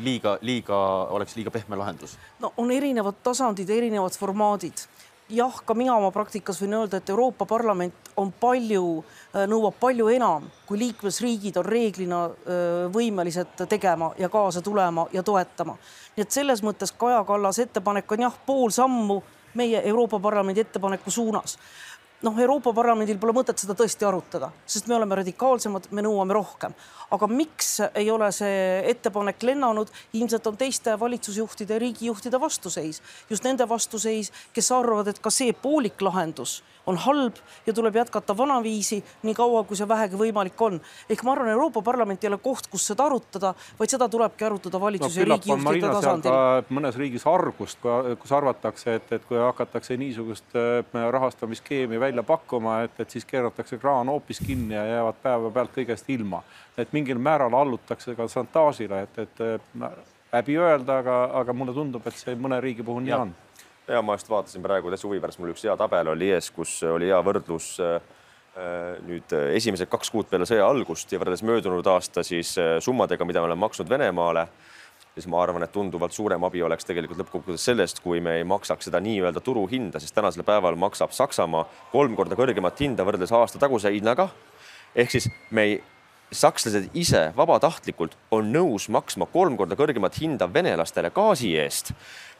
liiga, 0.05 0.37
liiga, 0.47 0.79
oleks 1.16 1.37
liiga 1.37 1.51
pehme 1.51 1.77
lahendus? 1.77 2.16
no 2.40 2.53
on 2.57 2.71
erinevad 2.71 3.21
tasandid, 3.23 3.71
erinevad 3.71 4.16
formaadid 4.19 4.87
jah, 5.28 5.62
ka 5.64 5.74
mina 5.74 5.96
oma 5.96 6.10
praktikas 6.14 6.60
võin 6.62 6.76
öelda, 6.80 7.00
et 7.00 7.10
Euroopa 7.10 7.46
Parlament 7.46 8.10
on 8.16 8.30
palju, 8.40 9.04
äh, 9.34 9.46
nõuab 9.50 9.78
palju 9.80 10.08
enam, 10.14 10.46
kui 10.66 10.78
liikmesriigid 10.78 11.56
on 11.58 11.66
reeglina 11.66 12.24
äh, 12.26 12.86
võimelised 12.94 13.66
tegema 13.68 14.12
ja 14.18 14.28
kaasa 14.28 14.62
tulema 14.62 15.06
ja 15.12 15.22
toetama. 15.22 15.76
nii 16.16 16.22
et 16.22 16.30
selles 16.30 16.62
mõttes 16.62 16.92
Kaja 16.92 17.24
Kallase 17.24 17.66
ettepanek 17.66 18.12
on 18.12 18.26
jah, 18.28 18.38
pool 18.46 18.70
sammu 18.70 19.22
meie 19.54 19.82
Euroopa 19.88 20.20
Parlamendi 20.20 20.60
ettepaneku 20.60 21.10
suunas 21.10 21.58
noh, 22.22 22.38
Euroopa 22.40 22.72
Parlamendil 22.76 23.18
pole 23.20 23.35
mõtet 23.37 23.61
seda 23.61 23.76
tõesti 23.76 24.07
arutada, 24.09 24.50
sest 24.66 24.88
me 24.88 24.96
oleme 24.96 25.18
radikaalsemad, 25.20 25.90
me 25.90 26.05
nõuame 26.07 26.37
rohkem. 26.37 26.74
aga 27.11 27.26
miks 27.31 27.81
ei 27.94 28.11
ole 28.11 28.33
see 28.35 28.83
ettepanek 28.90 29.42
lennanud, 29.42 29.90
ilmselt 30.18 30.46
on 30.46 30.57
teiste 30.57 30.96
valitsusjuhtide, 30.98 31.79
riigijuhtide 31.79 32.40
vastuseis, 32.40 33.02
just 33.31 33.44
nende 33.44 33.68
vastuseis, 33.68 34.33
kes 34.52 34.72
arvavad, 34.72 35.09
et 35.09 35.20
ka 35.22 35.31
see 35.31 35.52
poolik 35.52 36.02
lahendus 36.02 36.62
on 36.87 36.96
halb 36.96 37.35
ja 37.66 37.72
tuleb 37.72 37.96
jätkata 37.96 38.37
vanaviisi 38.37 39.05
nii 39.22 39.35
kaua, 39.35 39.64
kui 39.64 39.77
see 39.77 39.88
vähegi 39.88 40.18
võimalik 40.18 40.61
on. 40.62 40.81
ehk 41.11 41.22
ma 41.27 41.33
arvan, 41.33 41.51
Euroopa 41.51 41.83
Parlament 41.83 42.25
ei 42.25 42.31
ole 42.31 42.38
koht, 42.42 42.68
kus 42.70 42.87
seda 42.92 43.07
arutada, 43.11 43.55
vaid 43.79 43.90
seda 43.90 44.09
tulebki 44.09 44.46
arutada 44.46 44.81
valitsuse 44.81 45.25
no, 45.25 45.27
ja 45.27 45.35
riigijuhtide 45.35 45.92
tasandil. 45.92 46.37
mõnes 46.79 46.99
riigis 46.99 47.27
argust, 47.27 47.83
kus 48.22 48.33
arvatakse, 48.33 48.94
et, 49.01 49.12
et 49.18 49.25
kui 49.29 49.38
hakatakse 49.40 49.96
niisugust 49.96 50.59
äh, 50.59 51.01
rahastamisskeemi 51.11 52.01
välja 52.01 52.22
pakkuma, 52.27 52.83
et, 52.87 53.01
et 53.01 53.11
siis 53.11 53.25
keeratakse 53.25 53.79
kraan 53.83 54.12
hoopis 54.12 54.40
kinni 54.46 54.75
ja 54.75 54.85
jäävad 54.87 55.22
päevapealt 55.22 55.75
kõigest 55.75 56.12
ilma. 56.14 56.42
et 56.77 56.92
mingil 56.92 57.18
määral 57.18 57.55
allutakse 57.55 58.14
ka 58.14 58.29
šantaažile, 58.29 59.03
et, 59.03 59.18
et 59.18 59.75
läbi 60.33 60.59
öelda, 60.61 60.99
aga, 61.01 61.16
aga 61.40 61.53
mulle 61.53 61.75
tundub, 61.75 62.07
et 62.07 62.14
see 62.20 62.37
mõne 62.37 62.61
riigi 62.61 62.85
puhul 62.85 63.03
nii 63.03 63.16
on 63.16 63.35
ja 63.88 64.03
ma 64.03 64.16
just 64.16 64.31
vaatasin 64.31 64.62
praegu 64.62 64.90
täitsa 64.90 65.09
huvi 65.09 65.20
pärast, 65.22 65.40
mul 65.40 65.53
üks 65.55 65.64
hea 65.66 65.75
tabel 65.79 66.12
oli 66.12 66.31
ees, 66.35 66.51
kus 66.55 66.79
oli 66.90 67.11
hea 67.11 67.18
võrdlus 67.25 67.68
äh, 67.83 67.96
äh, 68.59 68.96
nüüd 69.07 69.35
äh, 69.37 69.53
esimesed 69.59 69.90
kaks 69.92 70.11
kuud 70.14 70.31
peale 70.31 70.49
sõja 70.49 70.66
algust 70.66 71.12
ja 71.12 71.20
võrreldes 71.22 71.44
möödunud 71.46 71.87
aasta 71.92 72.25
siis 72.27 72.57
summadega, 72.85 73.29
mida 73.29 73.42
me 73.42 73.51
oleme 73.51 73.62
maksnud 73.66 73.90
Venemaale, 73.90 74.46
siis 75.14 75.29
ma 75.31 75.40
arvan, 75.42 75.64
et 75.64 75.72
tunduvalt 75.72 76.16
suurem 76.16 76.44
abi 76.49 76.62
oleks 76.66 76.88
tegelikult 76.88 77.22
lõppkokkuvõttes 77.22 77.68
sellest, 77.70 78.03
kui 78.05 78.20
me 78.20 78.38
ei 78.40 78.46
maksaks 78.49 78.90
seda 78.90 79.01
nii-öelda 79.05 79.42
turuhinda, 79.44 80.03
sest 80.03 80.16
tänasel 80.16 80.44
päeval 80.46 80.79
maksab 80.81 81.14
Saksamaa 81.16 81.66
kolm 81.92 82.16
korda 82.18 82.38
kõrgemat 82.38 82.83
hinda 82.83 83.07
võrreldes 83.07 83.35
aasta 83.37 83.62
taguse 83.62 83.92
hinnaga. 83.94 84.29
ehk 84.96 85.11
siis 85.12 85.31
me 85.51 85.62
ei 85.62 85.83
sakslased 86.32 86.90
ise 86.98 87.28
vabatahtlikult 87.36 88.16
on 88.34 88.48
nõus 88.52 88.88
maksma 88.92 89.28
kolm 89.30 89.56
korda 89.58 89.76
kõrgemat 89.78 90.16
hinda 90.18 90.48
venelastele 90.52 91.12
gaasi 91.14 91.52
eest, 91.60 91.92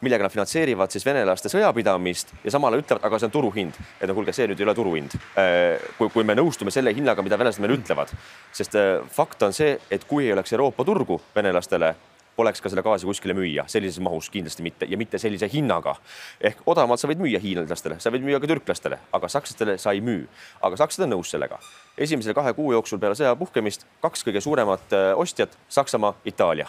millega 0.03 0.27
nad 0.27 0.33
finantseerivad 0.33 0.91
siis 0.91 1.05
venelaste 1.07 1.51
sõjapidamist 1.51 2.33
ja 2.43 2.51
samal 2.53 2.75
ajal 2.75 2.83
ütlevad, 2.83 3.07
aga 3.07 3.19
see 3.19 3.29
on 3.29 3.35
turuhind. 3.37 3.79
et 4.01 4.09
no 4.09 4.17
kuulge, 4.17 4.35
see 4.35 4.47
nüüd 4.47 4.59
ei 4.59 4.67
ole 4.67 4.75
turuhind. 4.75 5.15
Äh, 5.39 5.87
kui, 5.97 6.11
kui 6.13 6.27
me 6.27 6.35
nõustume 6.35 6.73
selle 6.73 6.93
hinnaga, 6.93 7.23
mida 7.23 7.39
venelased 7.39 7.63
meile 7.63 7.79
ütlevad, 7.79 8.11
sest 8.51 8.75
äh, 8.75 8.99
fakt 9.13 9.47
on 9.47 9.55
see, 9.55 9.77
et 9.89 10.03
kui 10.05 10.27
ei 10.27 10.35
oleks 10.35 10.53
Euroopa 10.53 10.85
turgu 10.85 11.21
venelastele 11.35 11.95
poleks 12.37 12.61
ka 12.61 12.69
seda 12.69 12.83
gaasi 12.85 13.07
kuskile 13.09 13.33
müüa, 13.37 13.65
sellises 13.71 13.99
mahus 14.03 14.29
kindlasti 14.29 14.63
mitte 14.65 14.87
ja 14.89 14.97
mitte 14.97 15.17
sellise 15.17 15.49
hinnaga. 15.51 15.95
ehk 16.41 16.61
odavamalt 16.65 17.01
sa 17.01 17.09
võid 17.09 17.21
müüa 17.21 17.41
hiinlastele, 17.41 17.97
sa 17.99 18.13
võid 18.13 18.25
müüa 18.25 18.39
ka 18.43 18.49
türklastele, 18.51 18.99
aga 19.13 19.29
sakslastele 19.33 19.77
sa 19.81 19.91
ei 19.97 20.01
müü. 20.01 20.27
aga 20.61 20.77
sakslased 20.77 21.07
on 21.07 21.15
nõus 21.17 21.33
sellega. 21.33 21.59
esimese 21.97 22.33
kahe 22.33 22.53
kuu 22.53 22.71
jooksul 22.71 22.99
peale 22.99 23.15
sõja 23.15 23.35
puhkemist 23.35 23.87
kaks 24.01 24.23
kõige 24.23 24.41
suuremat 24.41 24.93
äh, 24.93 25.13
ostjat 25.17 25.57
Saksamaa, 25.69 26.13
Itaalia 26.25 26.67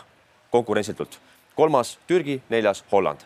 konkurentsitult. 0.51 1.19
kolmas 1.55 1.99
Türgi, 2.07 2.41
neljas 2.49 2.85
Holland. 2.93 3.21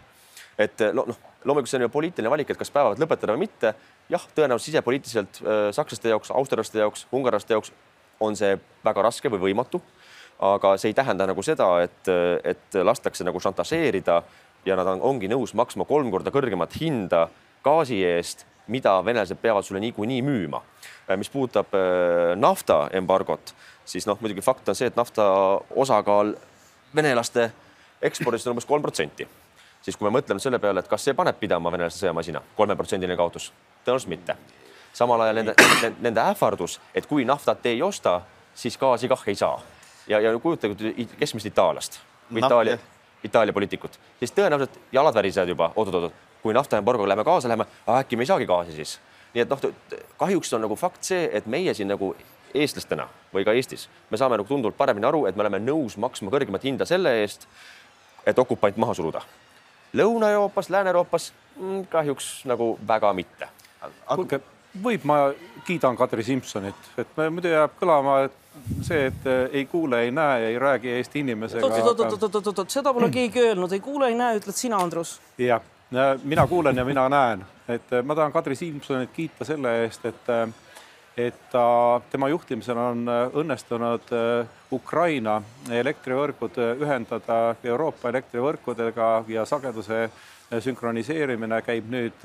et 0.58 0.80
äh, 0.80 0.92
noh, 0.92 1.06
loomulikult 1.44 1.70
see 1.70 1.78
on 1.78 1.86
ju 1.86 1.94
poliitiline 1.94 2.30
valik, 2.30 2.50
et 2.50 2.58
kas 2.58 2.70
päevad 2.70 2.98
lõpetada 2.98 3.36
või 3.36 3.46
mitte. 3.46 3.74
jah, 4.10 4.26
tõenäoliselt 4.34 4.72
sisepoliitiliselt 4.72 5.42
äh, 5.42 5.70
sakslaste 5.70 6.08
jaoks, 6.08 6.30
austerlaste 6.30 6.78
jaoks, 6.78 7.06
ungarlaste 7.12 7.54
jaoks 7.54 7.72
on 8.20 8.36
see 8.36 8.58
väga 8.84 9.02
raske 9.02 9.30
või 9.30 9.50
võimatu 9.50 9.80
aga 10.42 10.76
see 10.80 10.90
ei 10.90 10.96
tähenda 10.98 11.26
nagu 11.30 11.42
seda, 11.46 11.68
et, 11.84 12.08
et 12.44 12.78
lastakse 12.82 13.24
nagu 13.24 13.40
šantažeerida 13.40 14.22
ja 14.66 14.76
nad 14.78 14.88
on, 14.94 15.02
ongi 15.12 15.30
nõus 15.30 15.54
maksma 15.58 15.86
kolm 15.86 16.10
korda 16.10 16.32
kõrgemat 16.34 16.74
hinda 16.80 17.28
gaasi 17.64 18.00
eest, 18.06 18.46
mida 18.72 18.96
venelased 19.04 19.38
peavad 19.42 19.66
sulle 19.66 19.82
niikuinii 19.82 20.22
müüma. 20.22 20.62
mis 21.16 21.30
puudutab 21.30 21.74
äh, 21.74 22.32
nafta 22.36 22.88
embargot, 22.92 23.54
siis 23.84 24.06
noh, 24.06 24.18
muidugi 24.20 24.40
fakt 24.40 24.68
on 24.68 24.74
see, 24.78 24.86
et 24.86 24.96
nafta 24.96 25.24
osakaal 25.76 26.34
venelaste 26.94 27.50
ekspordist 28.02 28.46
on 28.46 28.56
umbes 28.56 28.66
kolm 28.66 28.82
protsenti 28.82 29.28
siis 29.82 29.96
kui 29.96 30.06
me 30.06 30.14
mõtleme 30.18 30.40
selle 30.42 30.58
peale, 30.62 30.82
et 30.82 30.90
kas 30.90 31.04
see 31.04 31.14
paneb 31.18 31.38
pidama 31.40 31.72
venelaste 31.74 32.04
sõjamasina, 32.04 32.42
kolmeprotsendiline 32.56 33.16
kaotus, 33.18 33.50
tõenäoliselt 33.84 34.12
mitte. 34.14 34.36
samal 34.92 35.20
ajal 35.20 35.38
nende, 35.40 35.54
nende 36.04 36.20
ähvardus, 36.20 36.80
et 36.94 37.06
kui 37.06 37.24
naftat 37.24 37.66
ei 37.66 37.82
osta, 37.82 38.20
siis 38.54 38.76
gaasi 38.78 39.08
kah 39.08 39.22
ei 39.26 39.34
saa. 39.34 39.60
Ja, 40.08 40.20
ja 40.20 40.32
kujutage 40.38 40.92
keskmist 41.18 41.46
itaallast 41.46 42.00
või 42.32 42.42
no, 42.42 42.48
Itaalia, 42.48 42.78
Itaalia 43.24 43.54
poliitikut, 43.54 43.98
siis 44.18 44.34
tõenäoliselt 44.34 44.78
jalad 44.92 45.14
värisevad 45.14 45.48
juba 45.52 45.70
oot-oot-oot, 45.76 46.14
kui 46.42 46.54
naftaembargoga 46.54 47.08
läheme 47.08 47.24
kaasa 47.24 47.50
läheme, 47.50 47.66
äkki 47.98 48.18
me 48.18 48.26
ei 48.26 48.30
saagi 48.32 48.46
gaasi 48.46 48.76
siis. 48.76 48.98
nii 49.34 49.42
et 49.44 49.50
noh, 49.50 49.60
kahjuks 50.18 50.52
on 50.52 50.64
nagu 50.66 50.76
fakt 50.76 51.04
see, 51.06 51.28
et 51.32 51.46
meie 51.46 51.74
siin 51.74 51.88
nagu 51.88 52.14
eestlastena 52.54 53.06
või 53.32 53.44
ka 53.46 53.54
Eestis, 53.56 53.88
me 54.10 54.18
saame 54.20 54.36
nagu 54.36 54.48
tunduvalt 54.48 54.76
paremini 54.76 55.08
aru, 55.08 55.24
et 55.26 55.36
me 55.36 55.44
oleme 55.44 55.60
nõus 55.62 55.96
maksma 55.96 56.32
kõrgemat 56.32 56.64
hinda 56.66 56.86
selle 56.88 57.14
eest, 57.22 57.46
et 58.26 58.38
okupant 58.38 58.76
maha 58.76 58.94
suruda. 58.94 59.22
Lõuna-Euroopas, 59.96 60.70
Lääne-Euroopas 60.72 61.32
mm, 61.56 61.86
kahjuks 61.92 62.30
nagu 62.48 62.74
väga 62.88 63.12
mitte. 63.16 63.48
kuulge, 64.06 64.40
võib, 64.82 65.04
ma 65.04 65.18
kiidan 65.66 65.96
Kadri 65.96 66.24
Simsonit, 66.26 66.88
et 66.98 67.20
muidu 67.30 67.50
jääb 67.52 67.74
kõlama 67.80 68.16
see, 68.82 69.06
et 69.06 69.26
eh, 69.26 69.44
ei 69.60 69.66
kuule, 69.66 70.02
ei 70.06 70.10
näe, 70.10 70.46
ei 70.52 70.58
räägi 70.58 70.90
Eesti 70.96 71.20
inimesega. 71.20 71.66
oot-oot-oot-oot-oot, 71.66 72.70
seda 72.70 72.92
pole 72.94 73.10
keegi 73.10 73.40
öelnud, 73.40 73.72
ei 73.72 73.80
kuule, 73.80 74.10
ei 74.12 74.18
näe, 74.18 74.40
ütled 74.40 74.56
sina, 74.56 74.80
Andrus. 74.82 75.18
jah, 75.38 75.62
mina 76.24 76.46
kuulen 76.46 76.76
ja 76.76 76.84
mina 76.84 77.08
näen, 77.08 77.44
et 77.68 77.92
eh, 77.92 78.02
ma 78.02 78.14
tahan 78.18 78.32
Kadri 78.32 78.56
Simsonit 78.56 79.12
kiita 79.12 79.48
selle 79.48 79.82
eest, 79.84 80.06
et 80.10 80.36
eh, 80.36 80.60
et 81.12 81.36
ta, 81.52 82.00
tema 82.08 82.30
juhtimisel 82.32 82.78
on 82.80 83.08
õnnestunud 83.36 84.06
Ukraina 84.72 85.34
elektrivõrgud 85.68 86.56
ühendada 86.80 87.36
Euroopa 87.68 88.08
elektrivõrkudega 88.08 89.08
ja 89.28 89.44
sageduse 89.44 90.06
sünkroniseerimine 90.60 91.62
käib 91.62 91.86
nüüd 91.90 92.24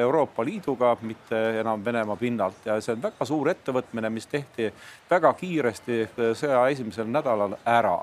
Euroopa 0.00 0.44
Liiduga, 0.44 0.96
mitte 1.02 1.40
enam 1.60 1.84
Venemaa 1.84 2.16
pinnalt 2.16 2.64
ja 2.64 2.78
see 2.80 2.94
on 2.96 3.02
väga 3.02 3.26
suur 3.28 3.50
ettevõtmine, 3.52 4.10
mis 4.10 4.26
tehti 4.30 4.70
väga 5.10 5.32
kiiresti 5.36 6.00
sõja 6.16 6.62
esimesel 6.72 7.10
nädalal 7.12 7.58
ära. 7.66 7.98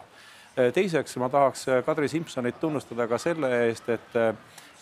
teiseks 0.74 1.18
ma 1.18 1.30
tahaks 1.30 1.66
Kadri 1.86 2.08
Simsonit 2.08 2.60
tunnustada 2.60 3.08
ka 3.08 3.18
selle 3.18 3.50
eest, 3.68 3.90
et 3.90 4.18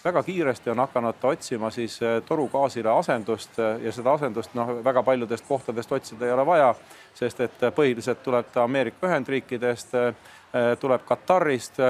väga 0.06 0.24
kiiresti 0.24 0.70
on 0.70 0.80
hakanud 0.80 1.16
ta 1.22 1.28
otsima 1.28 1.70
siis 1.70 2.02
eh, 2.02 2.22
torugaasile 2.26 2.90
asendust 2.90 3.60
eh, 3.60 3.80
ja 3.86 3.92
seda 3.92 4.14
asendust 4.14 4.54
noh, 4.54 4.70
väga 4.84 5.04
paljudest 5.04 5.46
kohtadest 5.48 5.92
otsida 5.92 6.26
ei 6.26 6.32
ole 6.32 6.46
vaja, 6.46 6.74
sest 7.14 7.42
et 7.42 7.64
eh, 7.64 7.74
põhiliselt 7.74 8.22
tuleb 8.24 8.52
ta 8.54 8.64
Ameerika 8.64 9.08
Ühendriikidest, 9.08 9.98
tuleb 10.80 11.02
Katarist 11.04 11.82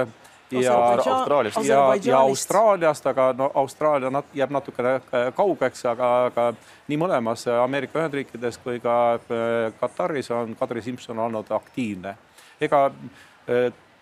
ja 0.50 0.74
Austraaliast 0.74 1.64
ja, 1.64 1.94
ja 2.04 2.18
Austraaliast, 2.18 3.06
aga 3.06 3.32
no 3.38 3.50
Austraalia 3.54 4.10
nat, 4.10 4.28
jääb 4.34 4.50
natukene 4.50 5.00
kaugeks, 5.36 5.84
aga, 5.86 6.10
aga 6.30 6.50
nii 6.88 6.98
mõlemas 7.00 7.46
Ameerika 7.62 7.98
Ühendriikides 8.00 8.60
kui 8.62 8.80
ka 8.80 9.18
Kataris 9.80 10.30
on 10.30 10.56
Kadri 10.58 10.82
Simson 10.82 11.18
olnud 11.18 11.50
aktiivne. 11.50 12.16
ega 12.60 12.90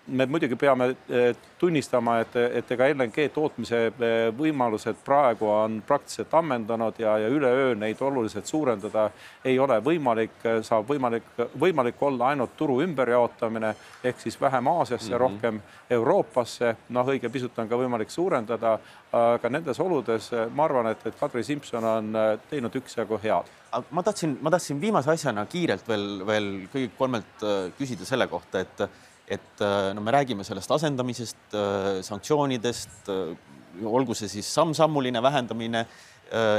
me 0.07 0.27
muidugi 0.27 0.57
peame 0.57 0.97
eh, 1.09 1.37
tunnistama, 1.59 2.19
et, 2.21 2.37
et 2.37 2.71
ega 2.75 2.89
LNG 2.93 3.29
tootmise 3.33 3.79
eh, 3.89 4.15
võimalused 4.37 4.99
praegu 5.05 5.49
on 5.49 5.79
praktiliselt 5.87 6.35
ammendunud 6.37 6.99
ja, 7.01 7.17
ja 7.23 7.31
üleöö 7.33 7.73
neid 7.79 8.01
oluliselt 8.05 8.47
suurendada 8.47 9.07
ei 9.45 9.57
ole 9.59 9.79
võimalik, 9.85 10.37
saab 10.67 10.91
võimalik, 10.91 11.31
võimalik 11.61 12.03
olla 12.05 12.33
ainult 12.35 12.53
turu 12.57 12.81
ümberjaotamine 12.85 13.73
ehk 14.05 14.21
siis 14.21 14.37
vähem 14.41 14.69
Aasiasse 14.75 15.09
mm, 15.09 15.15
-hmm. 15.15 15.21
rohkem 15.21 15.63
Euroopasse. 15.91 16.77
noh, 16.89 17.09
õige 17.09 17.29
pisut 17.29 17.59
on 17.59 17.69
ka 17.69 17.77
võimalik 17.77 18.11
suurendada, 18.11 18.79
aga 19.13 19.49
nendes 19.49 19.81
oludes 19.81 20.31
ma 20.55 20.65
arvan, 20.65 20.87
et, 20.93 21.07
et 21.07 21.19
Kadri 21.21 21.45
Simson 21.45 21.85
on 21.85 22.17
eh, 22.17 22.39
teinud 22.51 22.77
üksjagu 22.77 23.21
head 23.23 23.49
ma 23.91 24.03
tahtsin, 24.03 24.39
ma 24.41 24.51
tahtsin 24.51 24.81
viimase 24.81 25.11
asjana 25.11 25.47
kiirelt 25.47 25.89
veel, 25.89 26.27
veel 26.27 26.53
kõigilt 26.73 26.93
kolmelt 26.99 27.43
küsida 27.79 28.05
selle 28.07 28.29
kohta, 28.31 28.61
et 28.61 28.87
et 29.29 29.61
äh, 29.61 29.93
no 29.95 30.03
me 30.05 30.13
räägime 30.13 30.45
sellest 30.45 30.71
asendamisest, 30.71 31.55
äh, 31.57 32.03
sanktsioonidest, 32.05 33.09
äh, 33.09 33.87
olgu 33.89 34.15
see 34.15 34.29
siis 34.29 34.51
samm-sammuline 34.55 35.23
vähendamine, 35.23 35.87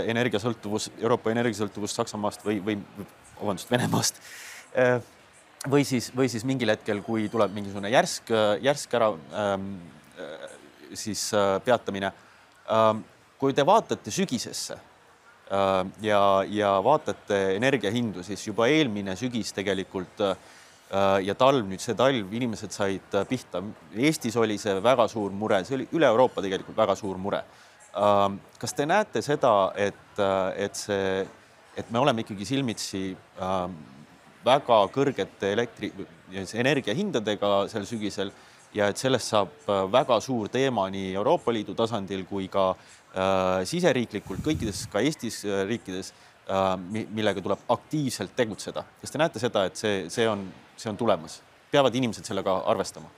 energiasõltuvus, 0.06 0.86
Euroopa 1.02 1.32
energiasõltuvus 1.34 1.96
Saksamaast 1.98 2.44
või, 2.46 2.60
või 2.64 2.76
vabandust, 3.40 3.72
Venemaast. 3.72 4.20
või 5.68 5.82
siis, 5.84 6.12
või 6.16 6.30
siis 6.32 6.46
mingil 6.48 6.70
hetkel, 6.70 7.02
kui 7.04 7.26
tuleb 7.34 7.52
mingisugune 7.56 7.90
järsk, 7.90 8.30
järsk 8.62 8.94
ära 8.96 9.10
ähm, 9.42 9.66
siis 10.94 11.26
peatamine. 11.66 12.12
Ähm, 12.72 13.02
kui 13.42 13.58
te 13.58 13.66
vaatate 13.66 14.14
sügisesse 14.14 14.78
ja, 16.06 16.22
ja 16.48 16.72
vaatate 16.86 17.42
energiahindu, 17.58 18.24
siis 18.24 18.46
juba 18.48 18.70
eelmine 18.72 19.18
sügis 19.20 19.52
tegelikult 19.58 20.24
äh, 20.24 20.38
ja 21.26 21.34
talv 21.38 21.66
nüüd, 21.66 21.82
see 21.82 21.96
talv, 21.98 22.34
inimesed 22.38 22.74
said 22.74 23.16
äh, 23.18 23.26
pihta. 23.28 23.62
Eestis 23.98 24.36
oli 24.38 24.58
see 24.62 24.76
väga 24.84 25.08
suur 25.10 25.34
mure, 25.34 25.64
see 25.66 25.80
oli 25.80 25.88
üle 25.98 26.10
Euroopa 26.12 26.44
tegelikult 26.46 26.78
väga 26.78 26.96
suur 27.00 27.18
mure. 27.22 27.42
Ähm, 27.96 28.38
kas 28.62 28.76
te 28.76 28.86
näete 28.86 29.24
seda, 29.26 29.72
et, 29.80 30.20
äh, 30.20 30.66
et 30.68 30.78
see, 30.78 31.26
et 31.76 31.92
me 31.92 32.02
oleme 32.04 32.22
ikkagi 32.22 32.46
silmitsi 32.48 33.06
ähm, 33.42 33.78
väga 34.46 34.84
kõrgete 34.94 35.56
elektri, 35.56 35.90
energiahindadega 36.32 37.66
sel 37.72 37.88
sügisel 37.90 38.30
ja 38.76 38.90
et 38.92 39.00
sellest 39.00 39.32
saab 39.32 39.70
väga 39.90 40.20
suur 40.22 40.52
teema 40.54 40.86
nii 40.92 41.14
Euroopa 41.16 41.54
Liidu 41.56 41.74
tasandil 41.78 42.26
kui 42.30 42.46
ka 42.52 42.68
äh, 42.76 43.64
siseriiklikult 43.66 44.44
kõikides, 44.46 44.84
ka 44.92 45.02
Eestis 45.02 45.42
riikides 45.46 46.12
äh,, 46.46 46.76
millega 46.92 47.42
tuleb 47.42 47.66
aktiivselt 47.74 48.36
tegutseda. 48.38 48.86
kas 49.02 49.14
te 49.16 49.22
näete 49.22 49.42
seda, 49.42 49.66
et 49.66 49.82
see, 49.82 50.06
see 50.14 50.30
on 50.30 50.46
see 50.78 50.90
on 50.90 50.98
tulemas, 50.98 51.42
peavad 51.72 51.96
inimesed 51.96 52.26
sellega 52.26 52.58
arvestama? 52.66 53.10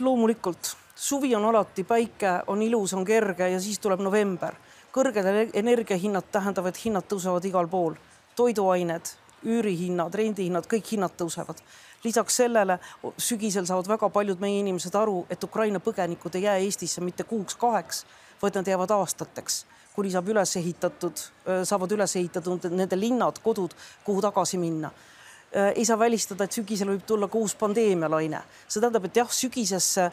loomulikult, 0.00 0.76
suvi 0.94 1.34
on 1.34 1.44
alati 1.44 1.84
päike, 1.84 2.32
on 2.46 2.62
ilus, 2.62 2.94
on 2.94 3.04
kerge 3.04 3.48
ja 3.48 3.60
siis 3.60 3.78
tuleb 3.78 4.00
november. 4.00 4.54
kõrged 4.90 5.26
energiahinnad 5.54 6.32
tähendavad, 6.32 6.74
et 6.74 6.84
hinnad 6.84 7.04
tõusevad 7.06 7.44
igal 7.46 7.68
pool, 7.70 7.94
toiduained, 8.36 9.12
üürihinnad, 9.46 10.14
rendihinnad, 10.14 10.66
kõik 10.66 10.90
hinnad 10.92 11.14
tõusevad. 11.16 11.62
lisaks 12.04 12.36
sellele 12.36 12.78
sügisel 13.18 13.66
saavad 13.66 13.88
väga 13.88 14.08
paljud 14.08 14.40
meie 14.40 14.60
inimesed 14.60 14.94
aru, 14.94 15.26
et 15.30 15.44
Ukraina 15.44 15.80
põgenikud 15.80 16.34
ei 16.34 16.42
jää 16.42 16.56
Eestisse 16.56 17.00
mitte 17.00 17.24
kuuks-kaheks, 17.24 18.04
vaid 18.42 18.54
nad 18.54 18.66
jäävad 18.66 18.90
aastateks 18.90 19.64
kuni 19.94 20.10
saab 20.10 20.28
üles 20.28 20.56
ehitatud, 20.56 21.18
saavad 21.64 21.92
üles 21.92 22.16
ehitatud 22.16 22.68
nende 22.70 22.96
linnad, 22.96 23.38
kodud, 23.42 23.74
kuhu 24.04 24.22
tagasi 24.22 24.58
minna 24.58 24.90
ei 25.74 25.84
saa 25.84 25.98
välistada, 25.98 26.44
et 26.44 26.54
sügisel 26.54 26.92
võib 26.92 27.02
tulla 27.06 27.28
ka 27.28 27.38
uus 27.38 27.54
pandeemialaine. 27.58 28.42
see 28.68 28.80
tähendab, 28.80 29.04
et 29.04 29.16
jah, 29.16 29.30
sügisesse 29.30 30.10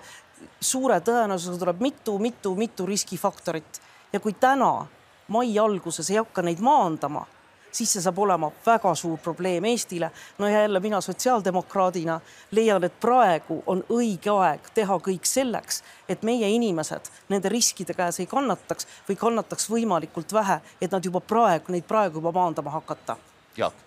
suure 0.61 0.99
tõenäosusega 0.99 1.59
tuleb 1.59 1.81
mitu-mitu-mitu 1.81 2.85
riskifaktorit 2.85 3.81
ja 4.13 4.19
kui 4.19 4.33
täna 4.33 4.87
mai 5.27 5.59
alguses 5.59 6.09
ei 6.09 6.17
hakka 6.17 6.41
neid 6.41 6.61
maandama, 6.63 7.25
siis 7.71 7.91
see 7.93 8.01
saab 8.01 8.19
olema 8.23 8.49
väga 8.65 8.93
suur 8.95 9.17
probleem 9.23 9.65
Eestile. 9.65 10.11
no 10.37 10.47
ja 10.47 10.61
jälle 10.61 10.79
mina 10.79 11.01
sotsiaaldemokraadina 11.01 12.19
leian, 12.51 12.83
et 12.83 12.99
praegu 12.99 13.63
on 13.65 13.83
õige 13.89 14.31
aeg 14.33 14.69
teha 14.73 14.99
kõik 15.09 15.25
selleks, 15.25 15.83
et 16.09 16.23
meie 16.23 16.49
inimesed 16.49 17.11
nende 17.29 17.49
riskide 17.49 17.93
käes 17.93 18.19
ei 18.19 18.25
kannataks 18.25 18.87
või 19.09 19.15
kannataks 19.15 19.69
võimalikult 19.69 20.33
vähe, 20.33 20.61
et 20.81 20.91
nad 20.91 21.05
juba 21.05 21.19
praegu, 21.19 21.71
neid 21.71 21.85
praegu 21.87 22.17
juba 22.21 22.31
maandama 22.31 22.71
hakata. 22.79 23.17
Jaak 23.57 23.86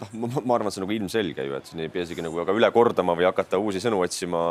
noh, 0.00 0.40
ma 0.44 0.56
arvan, 0.56 0.68
et 0.68 0.74
see 0.74 0.82
on 0.82 0.86
nagu 0.86 0.96
ilmselge 0.96 1.46
ju, 1.46 1.54
et 1.58 1.68
siin 1.70 1.84
ei 1.84 1.92
pea 1.92 2.06
isegi 2.06 2.24
nagu 2.24 2.38
väga 2.40 2.54
üle 2.56 2.70
kordama 2.74 3.16
või 3.18 3.28
hakata 3.28 3.60
uusi 3.62 3.82
sõnu 3.82 4.00
otsima 4.04 4.46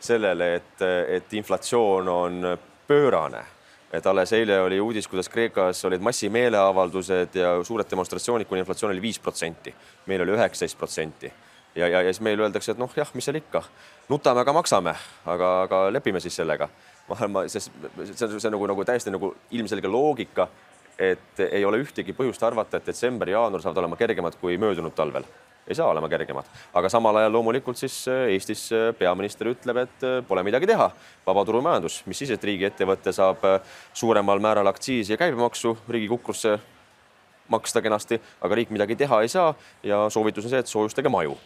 sellele, 0.00 0.54
et, 0.58 0.84
et 1.18 1.38
inflatsioon 1.38 2.10
on 2.12 2.50
pöörane. 2.88 3.44
et 3.92 4.06
alles 4.06 4.32
eile 4.36 4.60
oli 4.60 4.80
uudis, 4.80 5.08
kuidas 5.08 5.28
Kreekas 5.28 5.84
olid 5.84 6.02
massimeeleavaldused 6.04 7.34
ja 7.34 7.54
suured 7.64 7.90
demonstratsioonid, 7.90 8.46
kuni 8.48 8.60
inflatsioon 8.60 8.92
oli 8.92 9.02
viis 9.02 9.18
protsenti. 9.18 9.74
meil 10.06 10.22
oli 10.22 10.36
üheksateist 10.36 10.78
protsenti 10.78 11.32
ja, 11.74 11.88
ja, 11.88 12.02
ja 12.02 12.12
siis 12.12 12.20
meile 12.20 12.42
öeldakse, 12.42 12.72
et 12.72 12.80
noh, 12.80 12.90
jah, 12.96 13.08
mis 13.14 13.26
seal 13.28 13.38
ikka, 13.38 13.62
nutame, 14.10 14.42
aga 14.42 14.54
maksame, 14.56 14.94
aga, 15.26 15.50
aga 15.66 15.82
lepime 15.92 16.20
siis 16.20 16.36
sellega. 16.36 16.68
ma 17.08 17.28
ma, 17.28 17.44
see, 17.48 17.60
see, 17.60 18.28
see 18.38 18.50
nagu, 18.52 18.66
nagu 18.68 18.84
täiesti 18.84 19.12
nagu 19.14 19.32
ilmselge 19.50 19.88
loogika 19.88 20.48
et 20.98 21.42
ei 21.50 21.64
ole 21.64 21.78
ühtegi 21.82 22.14
põhjust 22.16 22.42
arvata, 22.42 22.78
et 22.78 22.88
detsember, 22.90 23.30
jaanuar 23.30 23.62
saavad 23.62 23.84
olema 23.84 23.98
kergemad 23.98 24.38
kui 24.40 24.58
möödunud 24.58 24.94
talvel. 24.96 25.26
ei 25.68 25.76
saa 25.76 25.90
olema 25.92 26.08
kergemad, 26.08 26.46
aga 26.80 26.88
samal 26.88 27.16
ajal 27.20 27.32
loomulikult 27.32 27.76
siis 27.76 27.96
äh, 28.08 28.30
Eestis 28.32 28.62
äh, 28.72 28.86
peaminister 28.96 29.50
ütleb, 29.50 29.76
et 29.82 30.04
äh, 30.06 30.14
pole 30.24 30.40
midagi 30.42 30.66
teha, 30.66 30.86
vabaturumajandus, 31.26 31.98
mis 32.08 32.22
siis, 32.22 32.30
et 32.32 32.44
riigiettevõte 32.44 33.12
saab 33.12 33.44
suuremal 33.92 34.40
määral 34.40 34.70
aktsiisi 34.72 35.12
ja 35.12 35.18
käibemaksu 35.20 35.74
riigi 35.92 36.08
kukrusse 36.08 36.56
maksta 37.52 37.82
kenasti, 37.84 38.16
aga 38.40 38.56
riik 38.56 38.72
midagi 38.72 38.96
teha 38.96 39.20
ei 39.22 39.28
saa 39.28 39.52
ja 39.84 40.06
soovitus 40.08 40.48
on 40.48 40.54
see, 40.54 40.62
et 40.64 40.72
soojustage 40.72 41.12
maju. 41.12 41.36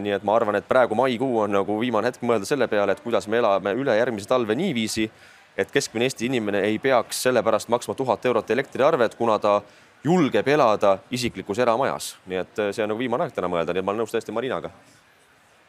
nii 0.00 0.12
et 0.12 0.24
ma 0.24 0.36
arvan, 0.36 0.56
et 0.56 0.68
praegu 0.68 0.96
maikuu 0.96 1.40
on 1.42 1.52
nagu 1.52 1.80
viimane 1.80 2.12
hetk 2.12 2.22
mõelda 2.24 2.48
selle 2.48 2.68
peale, 2.68 2.92
et 2.92 3.02
kuidas 3.04 3.26
me 3.28 3.40
elame 3.40 3.72
üle 3.76 3.96
järgmise 3.96 4.28
talve 4.28 4.56
niiviisi 4.56 5.10
et 5.56 5.70
keskmine 5.72 6.04
Eesti 6.04 6.26
inimene 6.26 6.60
ei 6.68 6.78
peaks 6.78 7.22
sellepärast 7.22 7.68
maksma 7.68 7.94
tuhat 7.94 8.26
eurot 8.26 8.50
elektriarvet, 8.50 9.14
kuna 9.14 9.38
ta 9.38 9.60
julgeb 10.04 10.48
elada 10.48 10.98
isiklikus 11.10 11.58
eramajas. 11.58 12.16
nii 12.26 12.38
et 12.38 12.60
see 12.70 12.84
on 12.84 12.92
nagu 12.92 12.98
viimane 12.98 13.26
aeg 13.26 13.34
täna 13.34 13.48
mõelda, 13.48 13.72
nii 13.72 13.82
et 13.82 13.86
ma 13.86 13.94
olen 13.94 14.04
nõus 14.04 14.12
täiesti 14.14 14.32
Marinaga. 14.32 14.70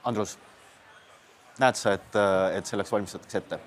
Andrus, 0.04 0.38
näed 1.60 1.76
sa, 1.76 1.94
et, 1.98 2.20
et 2.58 2.66
selleks 2.66 2.92
valmistatakse 2.92 3.38
ette? 3.38 3.60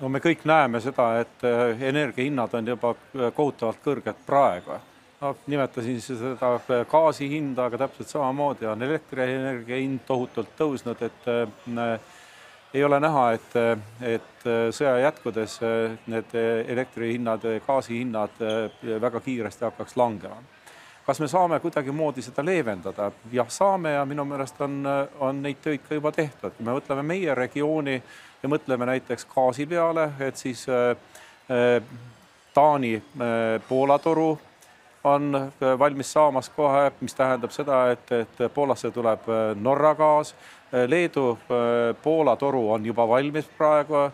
no 0.00 0.08
me 0.08 0.22
kõik 0.24 0.46
näeme 0.48 0.80
seda, 0.80 1.10
et 1.20 1.44
energiahinnad 1.92 2.54
on 2.58 2.72
juba 2.74 2.94
kohutavalt 3.36 3.84
kõrged 3.84 4.24
praegu 4.26 4.80
no 5.22 5.36
nimetasin 5.46 6.00
seda 6.02 6.56
gaasi 6.90 7.28
hinda, 7.30 7.68
aga 7.68 7.84
täpselt 7.84 8.10
samamoodi 8.10 8.66
on 8.66 8.82
elektrienergia 8.82 9.78
hind 9.78 10.02
tohutult 10.06 10.50
tõusnud, 10.58 11.02
et 11.06 11.28
äh, 11.30 11.92
ei 12.74 12.84
ole 12.84 13.00
näha, 13.00 13.26
et, 13.32 13.56
et 14.00 14.46
sõja 14.72 14.96
jätkudes 15.02 15.58
need 16.06 16.34
elektrihinnad, 16.68 17.44
gaasihinnad 17.66 18.40
väga 19.00 19.20
kiiresti 19.20 19.64
hakkaks 19.64 19.96
langema. 19.96 20.36
kas 21.06 21.20
me 21.20 21.28
saame 21.28 21.60
kuidagimoodi 21.60 22.22
seda 22.22 22.44
leevendada? 22.44 23.10
jah, 23.32 23.48
saame 23.48 23.92
ja 23.92 24.04
minu 24.04 24.24
meelest 24.24 24.60
on, 24.60 24.82
on 25.20 25.42
neid 25.42 25.60
töid 25.62 25.80
ka 25.88 25.94
juba 25.94 26.12
tehtud. 26.12 26.52
kui 26.56 26.64
me 26.64 26.72
mõtleme 26.72 27.02
meie 27.02 27.34
regiooni 27.34 28.02
ja 28.42 28.48
mõtleme 28.48 28.86
näiteks 28.86 29.26
gaasi 29.34 29.66
peale, 29.66 30.10
et 30.20 30.36
siis 30.36 30.66
äh, 30.68 30.96
Taani 32.54 32.94
äh, 32.96 33.62
Poola 33.68 33.98
toru 33.98 34.38
on 35.04 35.34
äh, 35.34 35.78
valmis 35.78 36.12
saamas 36.12 36.48
kohe, 36.48 36.92
mis 37.00 37.14
tähendab 37.14 37.50
seda, 37.50 37.90
et, 37.90 38.12
et 38.12 38.42
Poolasse 38.54 38.90
tuleb 38.90 39.28
äh, 39.28 39.54
Norra 39.60 39.94
gaas. 39.94 40.34
Äh, 40.74 40.86
Leedu-Poola 40.88 42.36
toru 42.36 42.70
on 42.72 42.86
juba 42.86 43.08
valmis 43.08 43.48
praegu. 43.58 44.10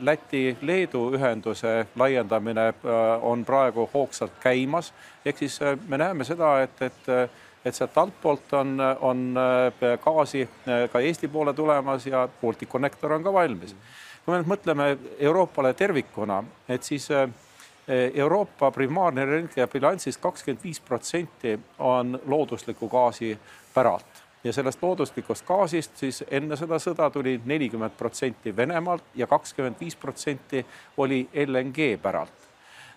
Läti-Leedu 0.00 1.00
ühenduse 1.16 1.86
laiendamine 1.96 2.66
on 3.24 3.40
praegu 3.44 3.86
hoogsalt 3.94 4.34
käimas, 4.42 4.90
ehk 5.24 5.38
siis 5.40 5.56
me 5.88 5.96
näeme 5.98 6.26
seda, 6.28 6.50
et, 6.62 6.82
et 6.82 7.08
et 7.64 7.74
sealt 7.74 7.96
altpoolt 7.98 8.52
on, 8.56 8.76
on 9.00 9.24
gaasi 10.04 10.44
ka 10.92 11.00
Eesti 11.00 11.28
poole 11.28 11.54
tulemas 11.56 12.06
ja 12.06 12.28
Balticconnector 12.42 13.16
on 13.16 13.24
ka 13.24 13.32
valmis. 13.32 13.74
kui 14.24 14.34
me 14.34 14.42
nüüd 14.42 14.52
mõtleme 14.52 14.90
Euroopale 15.18 15.72
tervikuna, 15.74 16.42
et 16.68 16.84
siis 16.84 17.08
Euroopa 18.14 18.70
primaarne 18.70 19.22
energiabilansist 19.22 20.20
kakskümmend 20.20 20.64
viis 20.64 20.80
protsenti 20.80 21.58
on 21.78 22.20
loodusliku 22.26 22.88
gaasi 22.88 23.38
päralt 23.74 24.20
ja 24.44 24.52
sellest 24.52 24.82
looduslikust 24.82 25.46
gaasist 25.46 25.96
siis 25.96 26.24
enne 26.30 26.56
seda 26.56 26.78
sõda 26.80 27.10
tuli 27.12 27.36
nelikümmend 27.44 27.96
protsenti 27.98 28.54
Venemaalt 28.56 29.04
ja 29.14 29.26
kakskümmend 29.26 29.80
viis 29.80 29.96
protsenti 29.96 30.64
oli 30.96 31.28
LNG 31.46 31.98
päralt. 32.02 32.48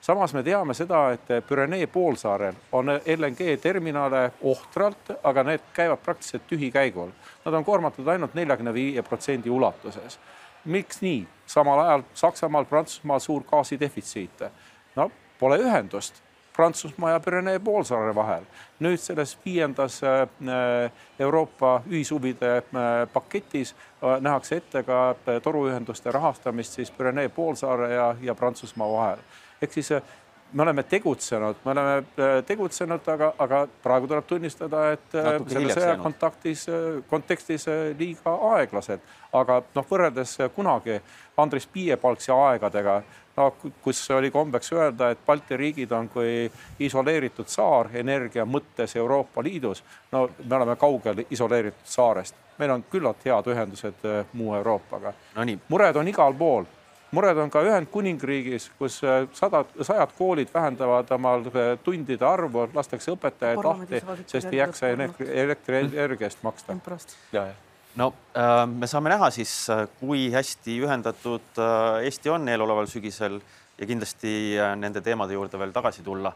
samas 0.02 0.34
me 0.34 0.44
teame 0.44 0.74
seda, 0.74 1.12
et 1.12 1.28
Pürenee 1.48 1.88
poolsaarel 1.88 2.54
on 2.72 2.90
LNG 3.18 3.60
terminale 3.62 4.32
ohtralt, 4.42 5.12
aga 5.24 5.44
need 5.44 5.62
käivad 5.74 6.00
praktiliselt 6.04 6.48
tühikäigul. 6.48 7.10
Nad 7.46 7.54
on 7.54 7.66
koormatud 7.66 8.08
ainult 8.08 8.34
neljakümne 8.34 8.74
viie 8.74 9.02
protsendi 9.02 9.50
ulatuses. 9.50 10.20
miks 10.66 11.02
nii? 11.02 11.28
samal 11.46 11.80
ajal 11.80 12.04
Saksamaal, 12.14 12.66
Prantsusmaal 12.66 13.20
suur 13.20 13.44
gaasidefitsiit 13.44 14.44
pole 15.44 15.60
ühendust 15.60 16.22
Prantsusmaa 16.54 17.12
ja 17.12 17.20
Pürenee 17.20 17.60
poolsaare 17.60 18.16
vahel. 18.16 18.44
nüüd 18.80 19.00
selles 19.00 19.38
viiendas 19.46 20.02
äh, 20.04 20.92
Euroopa 21.20 21.82
ühishuvide 21.90 22.58
äh, 22.58 22.64
paketis 23.14 23.74
äh, 23.74 24.22
nähakse 24.22 24.62
ette 24.62 24.84
ka 24.84 25.16
toruühenduste 25.44 26.12
rahastamist 26.12 26.74
siis 26.80 26.92
Pürenee 26.92 27.30
poolsaare 27.30 27.94
ja, 27.94 28.16
ja 28.22 28.36
Prantsusmaa 28.36 28.92
vahel. 28.92 29.18
ehk 29.62 29.74
siis 29.74 29.92
me 30.54 30.64
oleme 30.64 30.84
tegutsenud, 30.84 31.56
me 31.66 31.72
oleme 31.72 32.04
tegutsenud, 32.46 33.08
aga, 33.10 33.32
aga 33.42 33.64
praegu 33.84 34.08
tuleb 34.08 34.28
tunnistada, 34.30 34.86
et 34.94 35.18
Natuke 35.18 35.56
selle 35.56 35.76
sõja 35.78 35.98
kontaktis, 36.02 36.66
kontekstis 37.10 37.68
liiga 38.00 38.38
aeglased. 38.54 39.02
aga 39.34 39.64
noh, 39.76 39.86
võrreldes 39.90 40.38
kunagi 40.56 41.00
Andris 41.42 41.66
Piiepalksi 41.68 42.32
aegadega 42.32 43.02
no 43.38 43.54
kus 43.82 44.12
oli 44.12 44.32
kombeks 44.32 44.74
öelda, 44.74 45.10
et 45.10 45.26
Balti 45.26 45.58
riigid 45.58 45.92
on 45.92 46.10
kui 46.10 46.52
isoleeritud 46.80 47.50
saar 47.50 47.90
energia 47.94 48.46
mõttes 48.46 48.96
Euroopa 48.96 49.44
Liidus. 49.44 49.84
no 50.12 50.30
me 50.46 50.56
oleme 50.56 50.76
kaugel 50.76 51.26
isoleeritud 51.30 51.86
saarest, 51.86 52.36
meil 52.58 52.72
on 52.72 52.86
küllalt 52.92 53.26
head 53.26 53.50
ühendused 53.50 54.06
äh, 54.06 54.26
muu 54.34 54.56
Euroopaga 54.56 55.14
no. 55.36 55.46
mured 55.70 55.96
on 55.96 56.08
igal 56.08 56.34
pool 56.34 56.66
mured 57.14 57.38
on 57.38 57.52
ka 57.54 57.62
Ühendkuningriigis, 57.66 58.70
kus 58.80 59.00
äh, 59.06 59.28
sadad, 59.38 59.70
sajad 59.82 60.14
koolid 60.18 60.50
vähendavad 60.54 61.12
omal 61.16 61.46
äh, 61.52 61.74
tundide 61.84 62.26
arvu, 62.28 62.68
lastakse 62.74 63.14
õpetajaid 63.14 63.62
lahti, 63.64 64.02
sest 64.30 64.50
ei 64.52 64.62
jaksa 64.62 64.90
elektrienergia 64.94 66.30
eest 66.30 66.42
maksta. 66.46 66.78
ja, 67.36 67.46
ja 67.52 67.54
no 68.00 68.14
äh, 68.38 68.64
me 68.70 68.90
saame 68.90 69.14
näha 69.14 69.30
siis, 69.34 69.54
kui 70.00 70.30
hästi 70.34 70.80
ühendatud 70.86 71.62
Eesti 72.04 72.34
on 72.34 72.50
eeloleval 72.50 72.90
sügisel 72.90 73.40
ja 73.78 73.88
kindlasti 73.90 74.34
nende 74.78 75.02
teemade 75.02 75.38
juurde 75.38 75.60
veel 75.60 75.74
tagasi 75.76 76.04
tulla. 76.04 76.34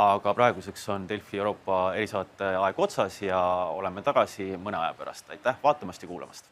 aga 0.00 0.32
praeguseks 0.34 0.88
on 0.94 1.08
Delfi 1.08 1.38
Euroopa 1.38 1.94
erisaate 1.98 2.54
aeg 2.56 2.78
otsas 2.78 3.18
ja 3.22 3.40
oleme 3.74 4.02
tagasi 4.02 4.54
mõne 4.56 4.78
aja 4.78 4.94
pärast. 4.94 5.30
aitäh 5.30 5.58
vaatamast 5.62 6.02
ja 6.02 6.08
kuulamast. 6.08 6.44